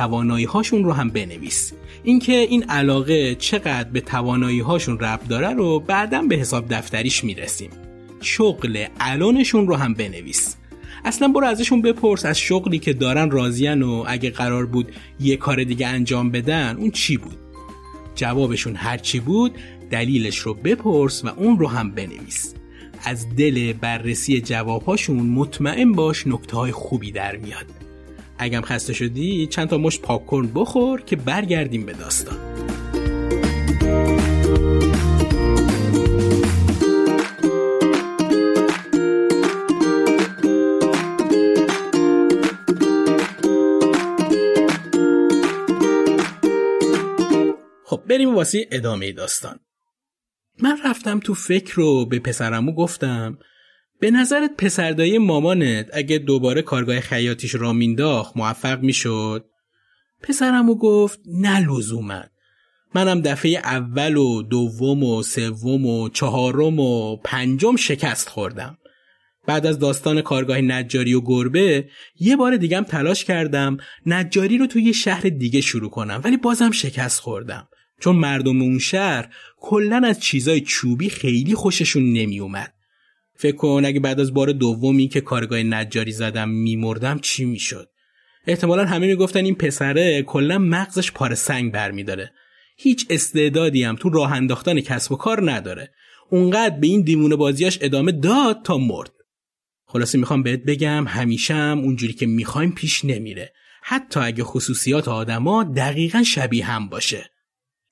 توانایی 0.00 0.44
هاشون 0.44 0.84
رو 0.84 0.92
هم 0.92 1.08
بنویس. 1.10 1.72
اینکه 2.02 2.32
این 2.32 2.62
علاقه 2.62 3.34
چقدر 3.34 3.88
به 3.88 4.00
توانایی 4.00 4.60
هاشون 4.60 4.98
ربط 4.98 5.28
داره 5.28 5.48
رو 5.48 5.80
بعدا 5.80 6.22
به 6.22 6.36
حساب 6.36 6.66
دفتریش 6.68 7.24
می‌رسیم. 7.24 7.70
شغل 8.20 8.84
الانشون 9.00 9.66
رو 9.66 9.76
هم 9.76 9.94
بنویس. 9.94 10.56
اصلا 11.04 11.28
برو 11.28 11.46
ازشون 11.46 11.82
بپرس 11.82 12.24
از 12.24 12.38
شغلی 12.38 12.78
که 12.78 12.92
دارن 12.92 13.30
راضین 13.30 13.82
و 13.82 14.04
اگه 14.06 14.30
قرار 14.30 14.66
بود 14.66 14.92
یه 15.20 15.36
کار 15.36 15.64
دیگه 15.64 15.86
انجام 15.86 16.30
بدن 16.30 16.76
اون 16.76 16.90
چی 16.90 17.16
بود؟ 17.16 17.36
جوابشون 18.14 18.76
هرچی 18.76 19.20
بود 19.20 19.52
دلیلش 19.90 20.38
رو 20.38 20.54
بپرس 20.54 21.24
و 21.24 21.28
اون 21.28 21.58
رو 21.58 21.68
هم 21.68 21.90
بنویس. 21.90 22.54
از 23.04 23.26
دل 23.36 23.72
بررسی 23.72 24.40
جوابهاشون 24.40 25.16
مطمئن 25.16 25.92
باش 25.92 26.26
نکته 26.26 26.56
های 26.56 26.72
خوبی 26.72 27.12
در 27.12 27.36
میاد. 27.36 27.89
اگم 28.40 28.60
خسته 28.60 28.92
شدی 28.92 29.46
چند 29.46 29.68
تا 29.68 29.78
مشت 29.78 30.02
پاپ 30.02 30.46
بخور 30.54 31.00
که 31.00 31.16
برگردیم 31.16 31.86
به 31.86 31.92
داستان. 31.92 32.36
خب 47.84 48.02
بریم 48.08 48.34
واسه 48.34 48.68
ادامه 48.72 49.12
داستان. 49.12 49.60
من 50.62 50.78
رفتم 50.84 51.20
تو 51.20 51.34
فکر 51.34 51.74
رو 51.74 52.06
به 52.06 52.18
پسرمو 52.18 52.74
گفتم 52.74 53.38
به 54.00 54.10
نظرت 54.10 54.50
پسردایی 54.58 55.18
مامانت 55.18 55.88
اگه 55.92 56.18
دوباره 56.18 56.62
کارگاه 56.62 57.00
خیاطیش 57.00 57.54
را 57.54 57.72
مینداخت 57.72 58.36
موفق 58.36 58.82
می‌شد؟ 58.82 59.44
پسرمو 60.22 60.74
گفت 60.74 61.20
نه 61.26 61.66
لزوما. 61.66 62.22
منم 62.94 63.20
دفعه 63.20 63.58
اول 63.58 64.16
و 64.16 64.42
دوم 64.42 65.02
و 65.04 65.22
سوم 65.22 65.86
و 65.86 66.08
چهارم 66.08 66.80
و 66.80 67.16
پنجم 67.16 67.76
شکست 67.76 68.28
خوردم. 68.28 68.78
بعد 69.46 69.66
از 69.66 69.78
داستان 69.78 70.22
کارگاه 70.22 70.60
نجاری 70.60 71.14
و 71.14 71.20
گربه 71.20 71.88
یه 72.20 72.36
بار 72.36 72.56
دیگم 72.56 72.84
تلاش 72.88 73.24
کردم 73.24 73.76
نجاری 74.06 74.58
رو 74.58 74.66
توی 74.66 74.82
یه 74.82 74.92
شهر 74.92 75.22
دیگه 75.22 75.60
شروع 75.60 75.90
کنم 75.90 76.20
ولی 76.24 76.36
بازم 76.36 76.70
شکست 76.70 77.20
خوردم. 77.20 77.68
چون 78.00 78.16
مردم 78.16 78.62
اون 78.62 78.78
شهر 78.78 79.28
کلا 79.56 80.02
از 80.04 80.20
چیزای 80.20 80.60
چوبی 80.60 81.08
خیلی 81.08 81.54
خوششون 81.54 82.12
نمیومد. 82.12 82.74
فکر 83.40 83.56
کن 83.56 83.82
اگه 83.84 84.00
بعد 84.00 84.20
از 84.20 84.34
بار 84.34 84.52
دومی 84.52 85.08
که 85.08 85.20
کارگاه 85.20 85.62
نجاری 85.62 86.12
زدم 86.12 86.48
میمردم 86.48 87.18
چی 87.18 87.44
می‌شد؟ 87.44 87.88
احتمالا 88.46 88.84
همه 88.84 89.06
می‌گفتن 89.06 89.44
این 89.44 89.54
پسره 89.54 90.22
کلا 90.22 90.58
مغزش 90.58 91.12
پاره 91.12 91.34
سنگ 91.34 91.72
برمیداره. 91.72 92.32
هیچ 92.76 93.06
استعدادی 93.10 93.82
هم 93.82 93.96
تو 93.96 94.10
راه 94.10 94.32
انداختن 94.32 94.80
کسب 94.80 95.12
و 95.12 95.16
کار 95.16 95.52
نداره. 95.52 95.92
اونقدر 96.30 96.78
به 96.78 96.86
این 96.86 97.02
دیمونه 97.02 97.36
بازیاش 97.36 97.78
ادامه 97.80 98.12
داد 98.12 98.62
تا 98.64 98.78
مرد. 98.78 99.12
خلاصه 99.86 100.18
می‌خوام 100.18 100.42
بهت 100.42 100.62
بگم 100.62 101.04
همیشه 101.08 101.54
هم 101.54 101.78
اونجوری 101.78 102.12
که 102.12 102.26
می‌خوایم 102.26 102.72
پیش 102.72 103.04
نمیره. 103.04 103.52
حتی 103.82 104.20
اگه 104.20 104.44
خصوصیات 104.44 105.08
آدما 105.08 105.64
دقیقا 105.64 106.22
شبیه 106.22 106.64
هم 106.64 106.88
باشه. 106.88 107.29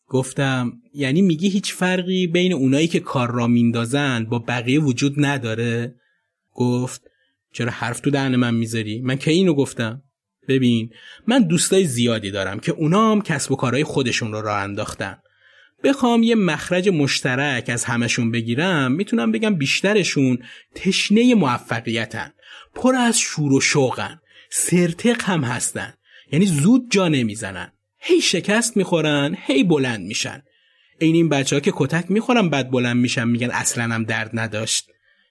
گفتم 0.08 0.72
یعنی 0.94 1.22
میگی 1.22 1.48
هیچ 1.48 1.74
فرقی 1.74 2.26
بین 2.26 2.52
اونایی 2.52 2.88
که 2.88 3.00
کار 3.00 3.30
را 3.30 3.46
میندازن 3.46 4.24
با 4.24 4.38
بقیه 4.38 4.80
وجود 4.80 5.14
نداره؟ 5.16 5.94
گفت 6.54 7.02
چرا 7.52 7.70
حرف 7.70 8.00
تو 8.00 8.10
دهن 8.10 8.36
من 8.36 8.54
می‌ذاری؟ 8.54 9.00
من 9.00 9.16
که 9.16 9.30
اینو 9.30 9.54
گفتم؟ 9.54 10.02
ببین 10.48 10.90
من 11.26 11.42
دوستای 11.42 11.84
زیادی 11.84 12.30
دارم 12.30 12.60
که 12.60 12.72
اونام 12.72 13.22
کسب 13.22 13.52
و 13.52 13.56
کارهای 13.56 13.84
خودشون 13.84 14.32
رو 14.32 14.40
راه 14.40 14.58
انداختن. 14.58 15.18
بخوام 15.84 16.22
یه 16.22 16.34
مخرج 16.34 16.88
مشترک 16.88 17.68
از 17.68 17.84
همشون 17.84 18.30
بگیرم 18.30 18.92
می‌تونم 18.92 19.32
بگم 19.32 19.54
بیشترشون 19.54 20.38
تشنه 20.74 21.34
موفقیتن. 21.34 22.32
پر 22.74 22.94
از 22.94 23.18
شور 23.18 23.52
و 23.52 23.60
شوقن. 23.60 24.20
سرتق 24.50 25.22
هم 25.22 25.44
هستن. 25.44 25.94
یعنی 26.32 26.46
زود 26.46 26.90
جا 26.90 27.08
نمی‌زنن. 27.08 27.72
هی 28.08 28.20
شکست 28.20 28.76
می‌خورن 28.76 29.36
هی 29.46 29.64
بلند 29.64 30.00
میشن. 30.00 30.42
این 30.98 31.14
این 31.14 31.28
بچه 31.28 31.56
ها 31.56 31.60
که 31.60 31.72
کتک 31.76 32.10
می‌خورن 32.10 32.48
بعد 32.48 32.70
بلند 32.70 32.96
میشن 32.96 33.28
میگن 33.28 33.50
اصلا 33.50 33.94
هم 33.94 34.04
درد 34.04 34.30
نداشت. 34.34 34.90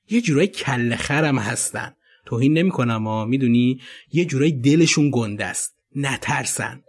یه 0.09 0.21
جورای 0.21 0.47
کل 0.47 0.95
خرم 0.95 1.39
هستن. 1.39 1.93
توهین 2.25 2.57
نمی‌کنم 2.57 3.07
ها 3.07 3.25
می‌دونی؟ 3.25 3.81
یه 4.13 4.25
جورای 4.25 4.51
دلشون 4.51 5.09
گنده 5.13 5.45
است. 5.45 5.75
نترسن. 5.95 6.81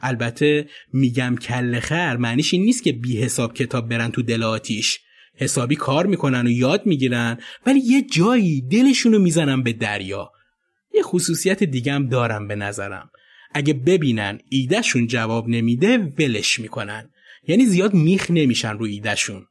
البته 0.00 0.68
میگم 0.92 1.36
کل 1.36 1.80
خر 1.80 2.16
معنیش 2.16 2.54
این 2.54 2.62
نیست 2.62 2.82
که 2.82 2.92
بی 2.92 3.22
حساب 3.22 3.54
کتاب 3.54 3.88
برن 3.88 4.10
تو 4.10 4.22
دل 4.22 4.42
آتیش. 4.42 5.00
حسابی 5.36 5.76
کار 5.76 6.06
می‌کنن 6.06 6.46
و 6.46 6.50
یاد 6.50 6.86
می‌گیرن 6.86 7.38
ولی 7.66 7.80
یه 7.80 8.02
جایی 8.02 8.62
دلشونو 8.62 9.18
می‌زنن 9.18 9.62
به 9.62 9.72
دریا. 9.72 10.32
یه 10.94 11.02
خصوصیت 11.02 11.62
دیگم 11.62 12.08
دارم 12.08 12.48
به 12.48 12.56
نظرم. 12.56 13.10
اگه 13.54 13.74
ببینن 13.74 14.38
ایدهشون 14.48 15.06
جواب 15.06 15.48
نمیده 15.48 16.12
ولش 16.18 16.60
می‌کنن. 16.60 17.10
یعنی 17.48 17.66
زیاد 17.66 17.94
میخ 17.94 18.30
نمیشن 18.30 18.78
رو 18.78 18.84
ایدهشون. 18.84 19.46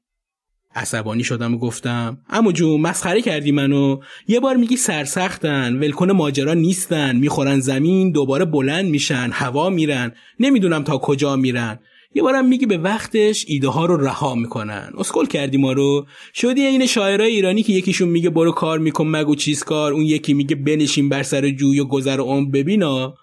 عصبانی 0.76 1.24
شدم 1.24 1.56
و 1.56 1.58
گفتم 1.58 2.18
اما 2.30 2.52
جون 2.52 2.82
مسخره 2.82 3.22
کردی 3.22 3.52
منو. 3.52 4.00
یه 4.28 4.40
بار 4.40 4.56
میگی 4.56 4.78
سرسختن 4.78 5.76
ولکن 5.76 6.12
ماجرا 6.12 6.54
نیستن. 6.54 7.16
می‌خورن 7.16 7.60
زمین 7.60 8.12
دوباره 8.12 8.46
بلند 8.46 8.86
میشن 8.86 9.30
هوا 9.34 9.70
میرن. 9.70 10.12
نمی‌دونم 10.40 10.84
تا 10.84 10.98
کجا 10.98 11.36
میرن. 11.36 11.80
یه 12.16 12.22
بارم 12.22 12.46
میگی 12.46 12.66
به 12.66 12.78
وقتش 12.78 13.46
ایده 13.48 13.68
ها 13.68 13.86
رو 13.86 13.98
رها 13.98 14.36
می‌کنن. 14.36 14.92
اسکل 14.98 15.26
کردی 15.26 15.58
ما 15.58 15.74
رو. 15.74 16.06
شدی 16.34 16.62
این 16.62 16.86
شاعرای 16.86 17.32
ایرانی 17.32 17.64
که 17.64 17.74
یکیشون 17.74 18.10
میگه 18.10 18.30
برو 18.30 18.52
کار 18.52 18.80
میکن 18.80 19.08
مگو 19.08 19.36
چیز 19.36 19.64
کار. 19.64 19.94
اون 19.94 20.04
یکی 20.04 20.34
میگه 20.34 20.56
بنشین 20.56 21.10
بر 21.10 21.24
سر 21.24 21.50
جوی 21.50 21.80
و 21.80 21.86
گذر 21.86 22.20
عمر 22.20 22.50
ببینا. 22.50 23.16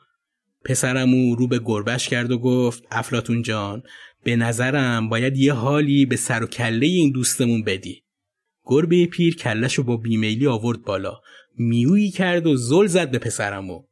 پسرمو 0.68 1.34
رو 1.34 1.46
به 1.46 1.60
گربش 1.64 2.08
کرد 2.08 2.30
و 2.30 2.38
گفت 2.38 2.84
افلاتون 2.90 3.42
جان 3.42 3.82
به 4.24 4.36
نظرم 4.36 5.08
باید 5.08 5.36
یه 5.36 5.52
حالی 5.52 6.06
به 6.06 6.16
سر 6.16 6.44
و 6.44 6.46
کله 6.46 6.86
این 6.86 7.12
دوستمون 7.12 7.62
بدی. 7.62 8.02
گربه 8.64 9.06
پیر 9.06 9.36
کلش 9.36 9.80
با 9.80 9.96
بیمیلی 9.96 10.46
آورد 10.46 10.82
بالا. 10.82 11.20
میویی 11.58 12.10
کرد 12.10 12.46
و 12.46 12.56
زل 12.56 12.86
زد 12.86 13.10
به 13.10 13.18
پسرمو 13.18 13.82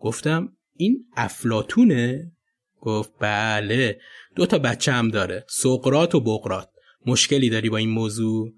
گفتم 0.00 0.52
این 0.76 1.04
افلاتونه 1.16 2.32
گفت 2.80 3.10
بله 3.20 4.00
دو 4.36 4.46
تا 4.46 4.58
بچه 4.58 4.92
هم 4.92 5.08
داره 5.08 5.44
سقرات 5.48 6.14
و 6.14 6.20
بقرات 6.20 6.68
مشکلی 7.06 7.50
داری 7.50 7.70
با 7.70 7.76
این 7.76 7.90
موضوع؟ 7.90 8.52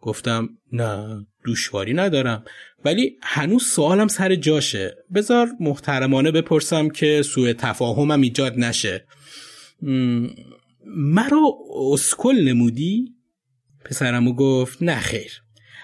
گفتم 0.00 0.48
نه. 0.72 1.26
دوشواری 1.48 1.94
ندارم. 1.94 2.44
ولی 2.84 3.16
هنوز 3.22 3.66
سوالم 3.66 4.08
سر 4.08 4.34
جاشه. 4.34 4.96
بذار 5.14 5.48
محترمانه 5.60 6.30
بپرسم 6.30 6.88
که 6.88 7.22
سوء 7.22 7.52
تفاهمم 7.52 8.20
ایجاد 8.20 8.58
نشه. 8.58 9.06
مرا 10.86 11.40
اسکل 11.92 12.48
نمودی؟ 12.48 13.14
پسرمو 13.84 14.34
گفت 14.34 14.82
نه 14.82 14.98
خیر. 14.98 15.32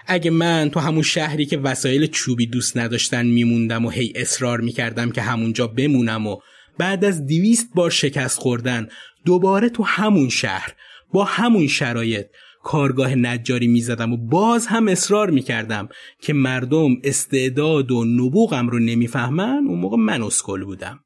اگه 0.06 0.30
من 0.30 0.70
تو 0.70 0.80
همون 0.80 1.02
شهری 1.02 1.46
که 1.46 1.58
وسایل 1.58 2.06
چوبی 2.06 2.46
دوست 2.46 2.76
نداشتن 2.76 3.26
میموندم 3.26 3.86
و 3.86 3.90
هی 3.90 4.12
اصرار 4.16 4.60
می‌کردم 4.60 5.10
که 5.10 5.22
همونجا 5.22 5.66
بمونم 5.66 6.26
و 6.26 6.36
بعد 6.78 7.04
از 7.04 7.26
دیویست 7.26 7.68
بار 7.74 7.90
شکست 7.90 8.38
خوردن 8.38 8.88
دوباره 9.24 9.68
تو 9.68 9.82
همون 9.82 10.28
شهر 10.28 10.74
با 11.12 11.24
همون 11.24 11.66
شرایط 11.66 12.26
کارگاه 12.64 13.14
نجاری 13.14 13.66
می‌زدم 13.66 14.12
و 14.12 14.16
باز 14.16 14.66
هم 14.66 14.88
اصرار 14.88 15.30
می‌کردم 15.30 15.88
که 16.22 16.32
مردم 16.32 16.96
استعداد 17.04 17.90
و 17.90 18.04
نبوغم 18.04 18.68
رو 18.68 18.78
نمی‌فهمن 18.78 19.66
اون 19.68 19.78
موقع 19.78 19.96
من 19.96 20.22
اسکل 20.22 20.64
بودم. 20.64 21.00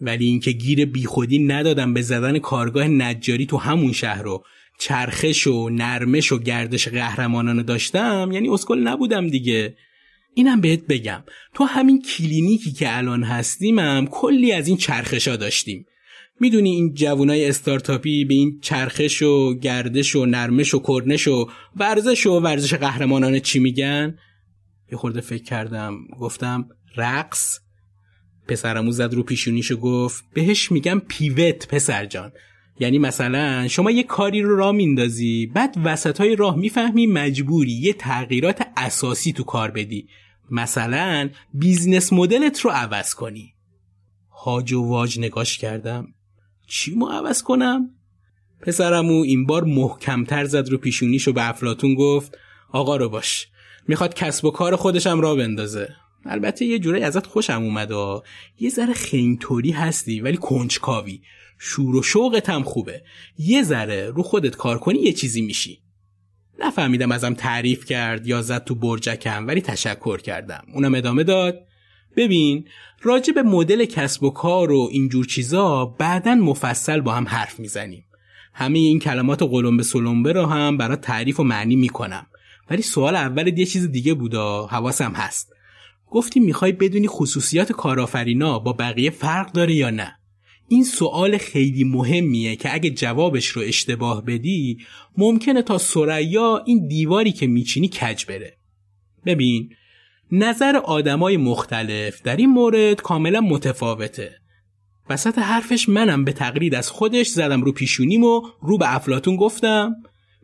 ولی 0.00 0.24
اینکه 0.24 0.52
گیر 0.52 0.84
بیخودی 0.84 1.38
ندادم 1.38 1.94
به 1.94 2.02
زدن 2.02 2.38
کارگاه 2.38 2.88
نجاری 2.88 3.46
تو 3.46 3.56
همون 3.56 3.92
شهر 3.92 4.22
رو 4.22 4.44
چرخش 4.78 5.46
و 5.46 5.68
نرمش 5.68 6.32
و 6.32 6.38
گردش 6.38 6.88
قهرمانانه 6.88 7.62
داشتم 7.62 8.30
یعنی 8.32 8.48
اسکل 8.48 8.78
نبودم 8.78 9.28
دیگه. 9.28 9.76
اینم 10.34 10.60
بهت 10.60 10.86
بگم 10.86 11.24
تو 11.54 11.64
همین 11.64 12.02
کلینیکی 12.02 12.72
که 12.72 12.96
الان 12.98 13.22
هستیم 13.22 13.78
هم 13.78 14.06
کلی 14.06 14.52
از 14.52 14.68
این 14.68 14.76
چرخشا 14.76 15.36
داشتیم. 15.36 15.86
می‌دونی 16.40 16.70
این 16.70 16.94
جوونای 16.94 17.48
استارتاپی 17.48 18.24
به 18.24 18.34
این 18.34 18.58
چرخش 18.60 19.22
و 19.22 19.54
گردش 19.54 20.16
و 20.16 20.26
نرمش 20.26 20.74
و 20.74 20.78
کرنش 20.78 21.28
و 21.28 21.50
ورزش 21.76 22.26
و 22.26 22.40
ورزش 22.40 22.74
قهرمانانه 22.74 23.40
چی 23.40 23.58
میگن؟ 23.58 24.18
یه 24.92 24.98
خورده 24.98 25.20
فکر 25.20 25.42
کردم. 25.42 25.98
گفتم 26.20 26.68
رقص. 26.96 27.60
پسرعمو 28.48 28.92
زد 28.92 29.14
رو 29.14 29.22
پیشونیش 29.22 29.70
و 29.70 29.76
گفت 29.76 30.24
بهش 30.34 30.72
میگم 30.72 31.02
pivot 31.08 31.68
پسر 31.68 32.06
جان. 32.06 32.32
یعنی 32.80 32.98
مثلا 32.98 33.68
شما 33.68 33.90
یه 33.90 34.02
کاری 34.02 34.42
رو 34.42 34.56
راه 34.56 34.72
میندازی 34.72 35.46
بعد 35.46 35.74
وسط 35.84 36.18
های 36.20 36.36
راه 36.36 36.56
می‌فهمی 36.56 37.06
مجبوری 37.06 37.72
یه 37.72 37.92
تغییرات 37.92 38.66
اساسی 38.76 39.32
تو 39.32 39.42
کار 39.44 39.70
بدی. 39.70 40.08
مثلا 40.50 41.30
business 41.54 42.12
model 42.12 42.52
ت 42.52 42.60
رو 42.60 42.70
عوض 42.70 43.14
کنی. 43.14 43.54
هاج 44.44 44.72
و 44.72 44.82
واج 44.82 45.18
نگاش 45.18 45.58
کردم. 45.58 46.14
چی 46.72 46.94
مو 46.94 47.06
عوض 47.06 47.42
کنم؟ 47.42 47.90
پسرمو 48.60 49.22
این 49.22 49.46
بار 49.46 49.64
محکمتر 49.64 50.44
زد 50.44 50.68
رو 50.68 50.78
پیشونیش 50.78 51.28
و 51.28 51.32
به 51.32 51.48
افلاتون 51.48 51.94
گفت 51.94 52.38
آقا 52.70 52.96
رو 52.96 53.08
باش 53.08 53.48
می‌خواد 53.88 54.14
کسب 54.14 54.44
و 54.44 54.50
کار 54.50 54.76
خودشم 54.76 55.20
را 55.20 55.34
بندازه. 55.34 55.88
البته 56.24 56.64
یه 56.64 56.78
جورایی 56.78 57.04
ازت 57.04 57.26
خوشم 57.26 57.62
اومد 57.62 57.90
و 57.90 58.22
یه 58.58 58.70
ذره 58.70 58.92
خینطوری 58.92 59.70
هستی 59.70 60.20
ولی 60.20 60.36
کنجکاوی. 60.36 61.22
شور 61.58 61.96
و 61.96 62.02
شوقت 62.02 62.50
هم 62.50 62.62
خوبه. 62.62 63.02
یه 63.38 63.62
ذره 63.62 64.10
رو 64.10 64.22
خودت 64.22 64.56
کار 64.56 64.78
کنی 64.78 64.98
یه 64.98 65.12
چیزی 65.12 65.42
میشی. 65.42 65.82
نفهمیدم 66.58 67.12
ازم 67.12 67.34
تعریف 67.34 67.84
کرد 67.84 68.26
یا 68.26 68.42
زد 68.42 68.64
تو 68.64 68.74
برجکم 68.74 69.46
ولی 69.46 69.60
تشکر 69.60 70.18
کردم. 70.18 70.64
اونم 70.74 70.94
ادامه 70.94 71.24
داد. 71.24 71.66
ببین 72.16 72.64
راجع 73.02 73.32
به 73.32 73.42
مدل 73.42 73.84
کسب 73.84 74.22
و 74.22 74.30
کار 74.30 74.72
و 74.72 74.88
اینجور 74.92 75.26
چیزا 75.26 75.84
بعدا 75.84 76.34
مفصل 76.34 77.00
با 77.00 77.12
هم 77.12 77.28
حرف 77.28 77.60
می‌زنیم. 77.60 78.04
همه 78.54 78.78
این 78.78 78.98
کلمات 78.98 79.42
قلمبه 79.42 79.82
سلمبه 79.82 80.32
رو 80.32 80.46
هم 80.46 80.76
برای 80.76 80.96
تعریف 80.96 81.40
و 81.40 81.44
معنی 81.44 81.76
می‌کنم. 81.76 82.26
ولی 82.70 82.82
سوال 82.82 83.16
اول 83.16 83.58
یه 83.58 83.66
چیز 83.66 83.90
دیگه 83.90 84.14
بودا 84.14 84.66
حواسم 84.66 85.12
هست. 85.12 85.52
گفتی 86.10 86.40
می‌خوای 86.40 86.72
بدونی 86.72 87.08
خصوصیات 87.08 87.72
کارآفرینا 87.72 88.58
با 88.58 88.72
بقیه 88.72 89.10
فرق 89.10 89.52
داره 89.52 89.74
یا 89.74 89.90
نه؟ 89.90 90.18
این 90.68 90.84
سوال 90.84 91.38
خیلی 91.38 91.84
مهمیه 91.84 92.56
که 92.56 92.74
اگه 92.74 92.90
جوابش 92.90 93.46
رو 93.46 93.62
اشتباه 93.62 94.24
بدی 94.24 94.78
ممکنه 95.16 95.62
تا 95.62 95.78
سریا 95.78 96.62
این 96.66 96.88
دیواری 96.88 97.32
که 97.32 97.46
میچینی 97.46 97.88
کج 97.88 98.26
بره. 98.26 98.56
ببین 99.26 99.70
نظر 100.34 100.76
آدمای 100.76 101.36
مختلف 101.36 102.22
در 102.22 102.36
این 102.36 102.50
مورد 102.50 103.02
کاملا 103.02 103.40
متفاوته. 103.40 104.32
وسط 105.10 105.38
حرفش 105.38 105.88
منم 105.88 106.24
به 106.24 106.32
تقلید 106.32 106.74
از 106.74 106.90
خودش 106.90 107.26
زدم 107.26 107.62
رو 107.62 107.72
پیشونیم 107.72 108.24
و 108.24 108.42
رو 108.62 108.78
به 108.78 108.94
افلاتون 108.94 109.36
گفتم. 109.36 109.94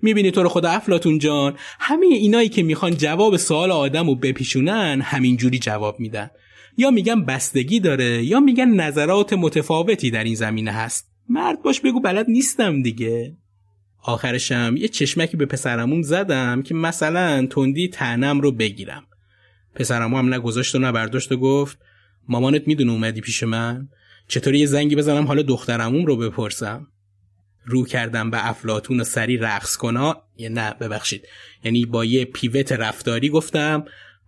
می‌بینی 0.02 0.30
تو 0.30 0.42
رو 0.42 0.48
خدا 0.48 0.70
افلاتون 0.70 1.18
جان 1.18 1.54
همه 1.80 2.06
اینایی 2.06 2.48
که 2.48 2.62
می‌خوان 2.62 2.96
جواب 2.96 3.36
سوال 3.36 3.70
آدم 3.70 4.06
رو 4.06 4.14
بپیشونن 4.14 5.00
همینجوری 5.04 5.58
جواب 5.58 6.00
میدن. 6.00 6.30
یا 6.76 6.90
میگن 6.90 7.24
بستگی 7.24 7.80
داره 7.80 8.24
یا 8.24 8.40
میگن 8.40 8.68
نظرات 8.68 9.32
متفاوتی 9.32 10.10
در 10.10 10.24
این 10.24 10.34
زمینه 10.34 10.72
هست. 10.72 11.10
مرد 11.28 11.62
باش 11.62 11.80
بگو 11.80 12.00
بلد 12.00 12.30
نیستم 12.30 12.82
دیگه. 12.82 13.36
آخرشم 14.02 14.74
یه 14.78 14.88
چشمکی 14.88 15.36
به 15.36 15.46
پسرمون 15.46 16.02
زدم 16.02 16.62
که 16.62 16.74
مثلا 16.74 17.46
تندی 17.46 17.88
تنم 17.88 18.40
رو 18.40 18.52
بگیرم. 18.52 19.02
پسرمو 19.78 20.18
هم 20.18 20.34
نگذاشت 20.34 20.74
و 20.74 20.78
نبرداشت 20.78 21.32
و 21.32 21.36
گفت 21.36 21.78
مامانت 22.28 22.68
می‌دونه 22.68 22.92
اومدی 22.92 23.20
پیش 23.20 23.42
من. 23.42 23.88
چطوری 24.28 24.58
یه 24.58 24.66
زنگی 24.66 24.96
بزنم 24.96 25.26
حالا 25.26 25.42
دخترموم 25.42 26.06
رو 26.06 26.16
بپرسم؟ 26.16 26.86
رو 27.64 27.84
کردم 27.84 28.30
به 28.30 28.48
افلاتون 28.48 29.00
و 29.00 29.04
سری 29.04 29.36
رقص 29.36 29.76
کنا. 29.76 30.22
یه 30.36 30.48
نه 30.48 30.74
ببخشید. 30.80 31.22
یعنی 31.64 31.86
با 31.86 32.04
یه 32.04 32.24
پیوت 32.24 32.72
رفتاری 32.72 33.28
گفتم 33.28 33.84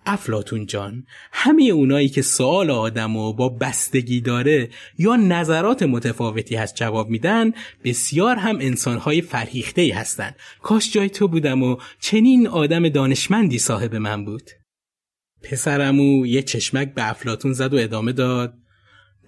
افلاتون 0.06 0.66
جان 0.66 1.06
همه 1.32 1.62
اونایی 1.62 2.08
که 2.08 2.22
سوال 2.22 2.70
آدم 2.70 3.16
و 3.16 3.32
با 3.32 3.48
بستگی 3.48 4.20
داره 4.20 4.68
یا 4.98 5.16
نظرات 5.16 5.82
متفاوتی 5.82 6.56
هست 6.56 6.74
جواب 6.74 7.08
میدن 7.08 7.52
بسیار 7.84 8.36
هم 8.36 8.56
انسانهای 8.60 9.22
فرهیخته 9.22 9.92
هستن. 9.94 10.32
کاش 10.62 10.92
جای 10.92 11.10
تو 11.10 11.28
بودم 11.28 11.62
و 11.62 11.76
چنین 12.00 12.48
آدم 12.48 12.88
دانشمندی 12.88 13.58
صاحب 13.58 13.96
من 13.96 14.24
بود. 14.24 14.50
پسرمو 15.42 16.26
یه 16.26 16.42
چشمک 16.42 16.94
به 16.94 17.10
افلاتون 17.10 17.52
زد 17.52 17.74
و 17.74 17.76
ادامه 17.76 18.12
داد. 18.12 18.54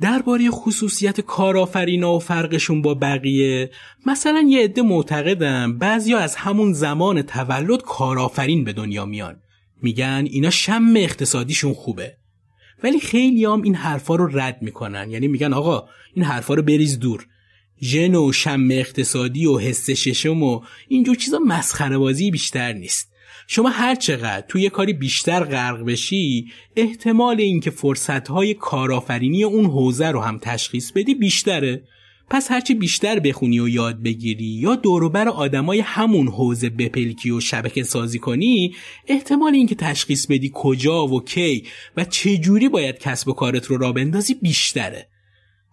درباره 0.01 0.51
خصوصیت 0.51 1.20
کارآفرینا 1.20 2.16
و 2.16 2.18
فرقشون 2.18 2.83
با 2.83 2.94
بقیه 2.94 3.70
مثلا 4.07 4.46
یه 4.48 4.64
عده 4.64 4.83
معتقدن 4.83 5.79
بعضیا 5.79 6.18
از 6.18 6.37
همون 6.37 6.72
زمان 6.72 7.22
تولد 7.22 7.83
کارآفرین 7.83 8.64
به 8.64 8.72
دنیا 8.72 9.07
میان. 9.07 9.37
میگن 9.83 10.27
اینا 10.31 10.51
شم 10.51 10.92
اقتصادیشون 10.96 11.75
خوبه. 11.75 12.16
ولی 12.83 13.01
خیلی 13.01 13.44
هم 13.44 13.62
این 13.62 13.75
حرفا 13.75 14.14
رو 14.14 14.38
رد 14.38 14.59
می‌کنن. 14.62 15.11
یعنی 15.11 15.29
میگن 15.29 15.53
آقا 15.53 15.88
این 16.14 16.25
حرفا 16.25 16.55
رو 16.55 16.62
بریز 16.62 16.98
دور. 16.98 17.27
ژن 17.83 18.14
و 18.14 18.33
شم 18.33 18.68
اقتصادی 18.70 19.46
و 19.46 19.59
حس 19.59 19.90
ششم 19.90 20.42
و 20.42 20.61
اینجور 20.88 21.16
چیزا 21.16 21.38
مسخره 21.38 21.98
بازی 21.98 22.31
بیشتر 22.31 22.72
نیست. 22.72 23.12
شما 23.55 23.69
هر 23.69 23.95
چقدر 23.95 24.45
توی 24.49 24.71
کاری 24.71 24.93
بیشتر 24.93 25.45
غرق 25.45 25.85
بشی 25.85 26.47
احتمال 26.77 27.41
اینکه 27.41 27.71
فرصتهای 27.71 28.55
کارآفرینی 28.55 29.45
اون 29.45 29.65
حوزه 29.65 30.11
رو 30.11 30.21
هم 30.21 30.38
تشخیص 30.38 30.93
بدی 30.93 31.15
بیشتره. 31.15 31.83
پس 32.31 32.51
هرچی 32.51 32.75
بیشتر 32.75 33.19
بخونی 33.19 33.61
و 33.61 33.69
یاد 33.69 34.03
بگیری 34.03 34.45
یا 34.45 34.75
دوروبر 34.75 35.29
آدمای 35.29 35.81
همون 35.81 36.29
حوزه 36.29 36.71
بپلکی 36.71 37.31
و 37.31 37.41
شبکه 37.41 37.83
سازی 37.83 38.19
کنی 38.19 38.75
احتمال 39.09 39.55
اینکه 39.55 39.75
تشخیص 39.75 40.27
بدی 40.27 40.51
کجا 40.55 41.07
و 41.07 41.25
کی 41.25 41.65
و 41.97 42.05
چه 42.05 42.37
جوری 42.37 42.69
باید 42.69 42.99
کسب 42.99 43.29
و 43.29 43.33
کارت 43.33 43.67
رو 43.67 43.77
را 43.77 43.93
بندازی 43.93 44.35
بیشتره. 44.35 45.09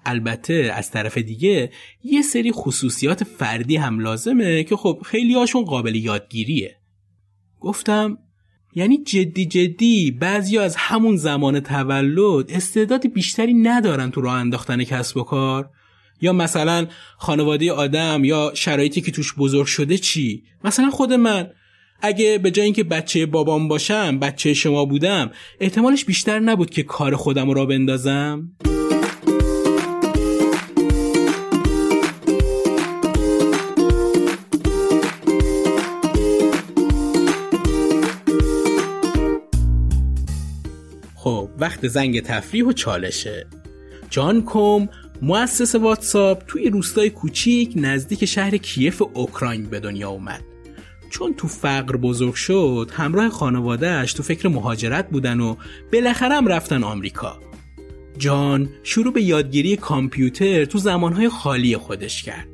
البته 0.06 0.72
از 0.76 0.92
طرف 0.92 1.18
دیگه 1.18 1.72
یه 2.04 2.22
سری 2.22 2.52
خصوصیات 2.52 3.24
فردی 3.24 3.78
هم 3.78 4.00
لازمه 4.00 4.64
که 4.64 4.76
خب 4.76 5.02
خیلی 5.06 5.34
هاشون 5.34 5.66
قابل 5.66 5.96
یادگیریه. 5.96 6.79
گفتم 7.60 8.18
یعنی 8.76 9.04
جدی 9.04 9.46
جدی 9.46 10.12
بعضی 10.12 10.58
از 10.58 10.76
همون 10.76 11.16
زمان 11.16 11.60
تولد 11.60 12.52
استعداد 12.52 13.14
بیشتری 13.14 13.54
ندارن 13.54 14.12
تو 14.12 14.22
راه 14.22 14.34
انداختن 14.34 14.84
کسب 14.84 15.18
و 15.18 15.24
کار؟ 15.24 15.70
یا 16.22 16.34
مثلا 16.34 16.88
خانواده 17.18 17.72
آدم 17.72 18.24
یا 18.24 18.52
شرایطی 18.56 19.02
که 19.02 19.12
توش 19.12 19.34
بزرگ 19.38 19.66
شده 19.66 19.98
چی؟ 19.98 20.44
مثلا 20.64 20.90
خود 20.90 21.14
من 21.14 21.50
اگه 22.02 22.38
به 22.38 22.52
جای 22.52 22.66
اینکه 22.66 22.84
بچه 22.84 23.26
بابام 23.26 23.68
باشم 23.68 24.20
بچه 24.20 24.54
شما 24.54 24.86
بودم 24.86 25.32
احتمالش 25.60 26.06
بیشتر 26.06 26.40
نبود 26.40 26.70
که 26.70 26.84
کار 26.84 27.16
خودم 27.16 27.52
را 27.52 27.66
بندازم؟ 27.66 28.52
وقت 41.60 41.88
زنگ 41.88 42.22
تفریح 42.22 42.66
و 42.66 42.72
چالشه. 42.72 43.48
جان 44.10 44.42
کوم 44.42 44.90
مؤسس 45.22 45.76
واتساپ 45.76 46.44
توی 46.48 46.70
روستای 46.70 47.10
کوچیک 47.10 47.74
نزدیک 47.76 48.26
شهر 48.26 48.58
کیف 48.58 49.02
اوکراین 49.14 49.64
به 49.64 49.80
دنیا 49.80 50.10
اومد. 50.10 50.42
چون 51.10 51.34
تو 51.34 51.48
فقر 51.48 51.98
بزرگ 51.98 52.34
شد 52.34 52.92
همراه 52.94 53.30
خانوادهش 53.30 54.14
تو 54.14 54.24
فکر 54.24 54.48
مهاجرت 54.48 55.10
بودن 55.10 55.40
و 55.40 55.56
بالاخره 55.94 56.36
هم 56.36 56.48
رفتن 56.48 56.84
آمریکا. 56.84 57.40
جان 58.18 58.70
شروع 58.84 59.14
به 59.14 59.22
یادگیری 59.22 59.76
کامپیوتر 59.76 60.66
تو 60.66 60.78
زمانهای 60.78 61.30
خالی 61.30 61.78
خودش 61.78 62.24
کرد. 62.24 62.48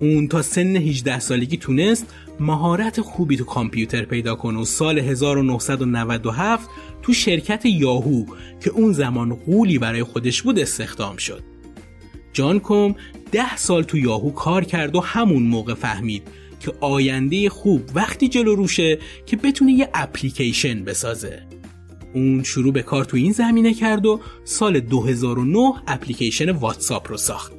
اون 0.00 0.28
تا 0.28 0.42
سن 0.42 0.76
18 0.76 1.18
سالگی 1.18 1.56
تونست 1.56 2.14
مهارت 2.40 3.00
خوبی 3.00 3.36
تو 3.36 3.44
کامپیوتر 3.44 4.04
پیدا 4.04 4.34
کنه 4.34 4.58
و 4.58 4.64
سال 4.64 4.98
1997 4.98 6.70
تو 7.08 7.14
شرکت 7.14 7.66
یاهو 7.66 8.24
که 8.60 8.70
اون 8.70 8.92
زمان 8.92 9.34
قولی 9.34 9.78
برای 9.78 10.02
خودش 10.02 10.42
بود 10.42 10.58
استخدام 10.58 11.16
شد. 11.16 11.42
جان 12.32 12.60
کوم 12.60 12.94
ده 13.32 13.56
سال 13.56 13.82
تو 13.82 13.98
یاهو 13.98 14.30
کار 14.30 14.64
کرد 14.64 14.96
و 14.96 15.00
همون 15.00 15.42
موقع 15.42 15.74
فهمید 15.74 16.22
که 16.60 16.72
آینده 16.80 17.48
خوب 17.48 17.82
وقتی 17.94 18.28
جلو 18.28 18.54
روشه 18.54 18.98
که 19.26 19.36
بتونه 19.36 19.72
یه 19.72 19.88
اپلیکیشن 19.94 20.84
بسازه. 20.84 21.42
اون 22.14 22.42
شروع 22.42 22.72
به 22.72 22.82
کار 22.82 23.04
تو 23.04 23.16
این 23.16 23.32
زمینه 23.32 23.74
کرد 23.74 24.06
و 24.06 24.20
سال 24.44 24.80
2009 24.80 25.72
اپلیکیشن 25.86 26.50
واتساپ 26.50 27.10
رو 27.10 27.16
ساخت. 27.16 27.52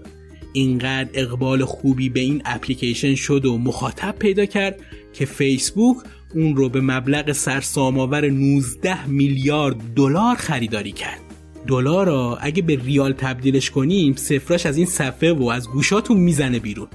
اینقدر 0.54 1.10
اقبال 1.14 1.66
خوبی 1.66 2.10
به 2.10 2.20
این 2.20 2.42
اپلیکیشن 2.46 3.16
شد 3.16 3.46
و 3.46 3.58
مخاطب 3.58 4.16
پیدا 4.20 4.46
کرد 4.46 4.80
که 5.14 5.26
فیسبوک 5.26 5.98
اون 6.36 6.56
رو 6.56 6.70
به 6.70 6.82
مبلغ 6.82 7.32
سرسام‌آور 7.32 8.30
19 8.30 9.08
میلیارد 9.08 9.76
دلار 9.96 10.36
خریداری 10.36 10.92
کرد. 10.92 11.20
دلار 11.68 12.06
را 12.06 12.38
اگه 12.42 12.62
به 12.62 12.76
ریال 12.76 13.14
تبدیلش 13.14 13.70
کنیم 13.70 14.16
سفراش 14.16 14.66
از 14.66 14.78
این 14.78 14.86
صفحه 14.86 15.34
و 15.34 15.44
از 15.44 15.70
گوشاتون 15.70 16.18
می‌زنه 16.18 16.60
بیرون. 16.60 16.88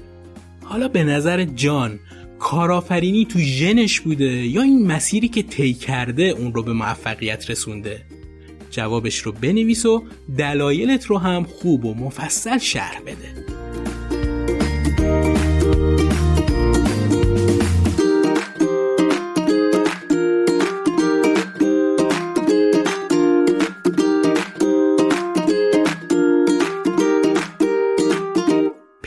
حالا 0.63 0.87
به 0.87 1.03
نظر 1.03 1.43
جان 1.43 1.99
کارآفرینی 2.39 3.25
تو 3.25 3.39
ژنش 3.39 3.99
بوده 3.99 4.25
یا 4.25 4.61
این 4.61 4.87
مسیری 4.87 5.27
که 5.27 5.43
طی 5.43 5.73
کرده 5.73 6.23
اون 6.23 6.53
رو 6.53 6.63
به 6.63 6.73
موفقیت 6.73 7.49
رسونده؟ 7.49 8.01
جوابش 8.71 9.17
رو 9.17 9.31
بنویس 9.31 9.85
و 9.85 10.03
دلایلت 10.37 11.05
رو 11.05 11.17
هم 11.17 11.43
خوب 11.43 11.85
و 11.85 11.93
مفصل 11.93 12.57
شرح 12.57 12.99
بده. 13.01 13.54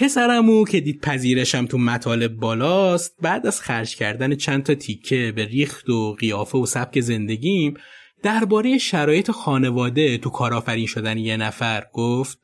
پسرمو 0.08 0.64
که 0.64 0.80
دید 0.80 1.00
پذیرشم 1.00 1.66
تو 1.66 1.78
مطالب 1.78 2.36
بالاست 2.36 3.16
بعد 3.22 3.46
از 3.46 3.60
خرج 3.60 3.96
کردن 3.96 4.34
چند 4.34 4.62
تا 4.62 4.74
تیکه 4.74 5.32
به 5.36 5.44
ریخت 5.44 5.88
و 5.88 6.14
قیافه 6.14 6.58
و 6.58 6.66
سبک 6.66 7.00
زندگیم 7.00 7.74
درباره 8.22 8.78
شرایط 8.78 9.30
خانواده 9.30 10.18
تو 10.18 10.30
کارآفرین 10.30 10.86
شدن 10.86 11.18
یه 11.18 11.36
نفر 11.36 11.86
گفت 11.92 12.38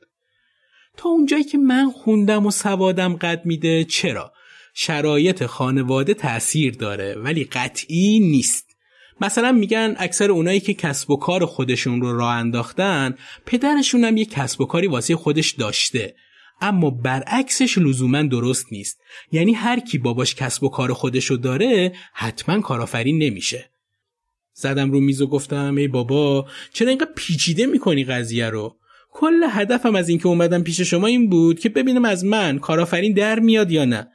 تا 0.97 1.09
اونجایی 1.09 1.43
که 1.43 1.57
من 1.57 1.91
خوندم 1.91 2.45
و 2.45 2.51
سوادم 2.51 3.15
قد 3.15 3.45
میده 3.45 3.83
چرا؟ 3.83 4.33
شرایط 4.73 5.45
خانواده 5.45 6.13
تأثیر 6.13 6.73
داره 6.73 7.15
ولی 7.15 7.43
قطعی 7.43 8.19
نیست. 8.19 8.75
مثلا 9.21 9.51
میگن 9.51 9.95
اکثر 9.97 10.31
اونایی 10.31 10.59
که 10.59 10.73
کسب 10.73 11.11
و 11.11 11.17
کار 11.17 11.45
خودشون 11.45 12.01
رو 12.01 12.17
راه 12.17 12.35
انداختن 12.35 13.15
پدرشون 13.45 14.03
هم 14.03 14.17
یه 14.17 14.25
کسب 14.25 14.61
و 14.61 14.65
کاری 14.65 14.87
واسه 14.87 15.15
خودش 15.15 15.51
داشته. 15.51 16.15
اما 16.61 16.89
برعکسش 16.89 17.77
لزوما 17.77 18.21
درست 18.21 18.65
نیست. 18.71 19.01
یعنی 19.31 19.53
هر 19.53 19.79
کی 19.79 19.97
باباش 19.97 20.35
کسب 20.35 20.63
و 20.63 20.69
کار 20.69 20.93
خودشو 20.93 21.35
داره 21.35 21.93
حتما 22.13 22.61
کارآفرین 22.61 23.23
نمیشه. 23.23 23.69
زدم 24.53 24.91
رو 24.91 24.99
میز 24.99 25.21
و 25.21 25.27
گفتم 25.27 25.75
ای 25.75 25.87
بابا 25.87 26.45
چرا 26.73 26.89
اینقدر 26.89 27.11
پیچیده 27.15 27.65
می‌کنی 27.65 28.03
قضیه 28.03 28.49
رو؟ 28.49 28.75
کل 29.11 29.43
هدفم 29.49 29.95
از 29.95 30.09
اینکه 30.09 30.27
اومدم 30.27 30.63
پیش 30.63 30.81
شما 30.81 31.07
این 31.07 31.29
بود 31.29 31.59
که 31.59 31.69
ببینم 31.69 32.05
از 32.05 32.25
من 32.25 32.59
کارآفرین 32.59 33.13
در 33.13 33.39
میاد 33.39 33.71
یا 33.71 33.85
نه. 33.85 34.07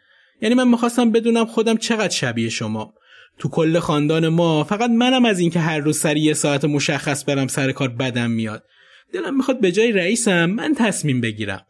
یعنی 0.42 0.54
من 0.54 0.68
می‌خواستم 0.68 1.10
بدونم 1.10 1.44
خودم 1.44 1.76
چقدر 1.76 2.14
شبیه 2.14 2.48
شما. 2.48 2.94
تو 3.38 3.48
کل 3.48 3.78
خاندان 3.78 4.28
ما 4.28 4.64
فقط 4.64 4.90
منم 4.90 5.24
از 5.24 5.38
اینکه 5.38 5.60
هر 5.60 5.78
روز 5.78 5.98
سری 5.98 6.20
یه 6.20 6.34
ساعت 6.34 6.64
مشخص 6.64 7.24
برم 7.28 7.46
سر 7.46 7.72
کار 7.72 7.88
بدم 7.88 8.30
میاد. 8.30 8.64
دلم 9.12 9.36
می‌خواد 9.36 9.60
به 9.60 9.72
جای 9.72 9.92
رئیسم 9.92 10.46
من 10.46 10.74
تصمیم 10.74 11.20
بگیرم. 11.20 11.66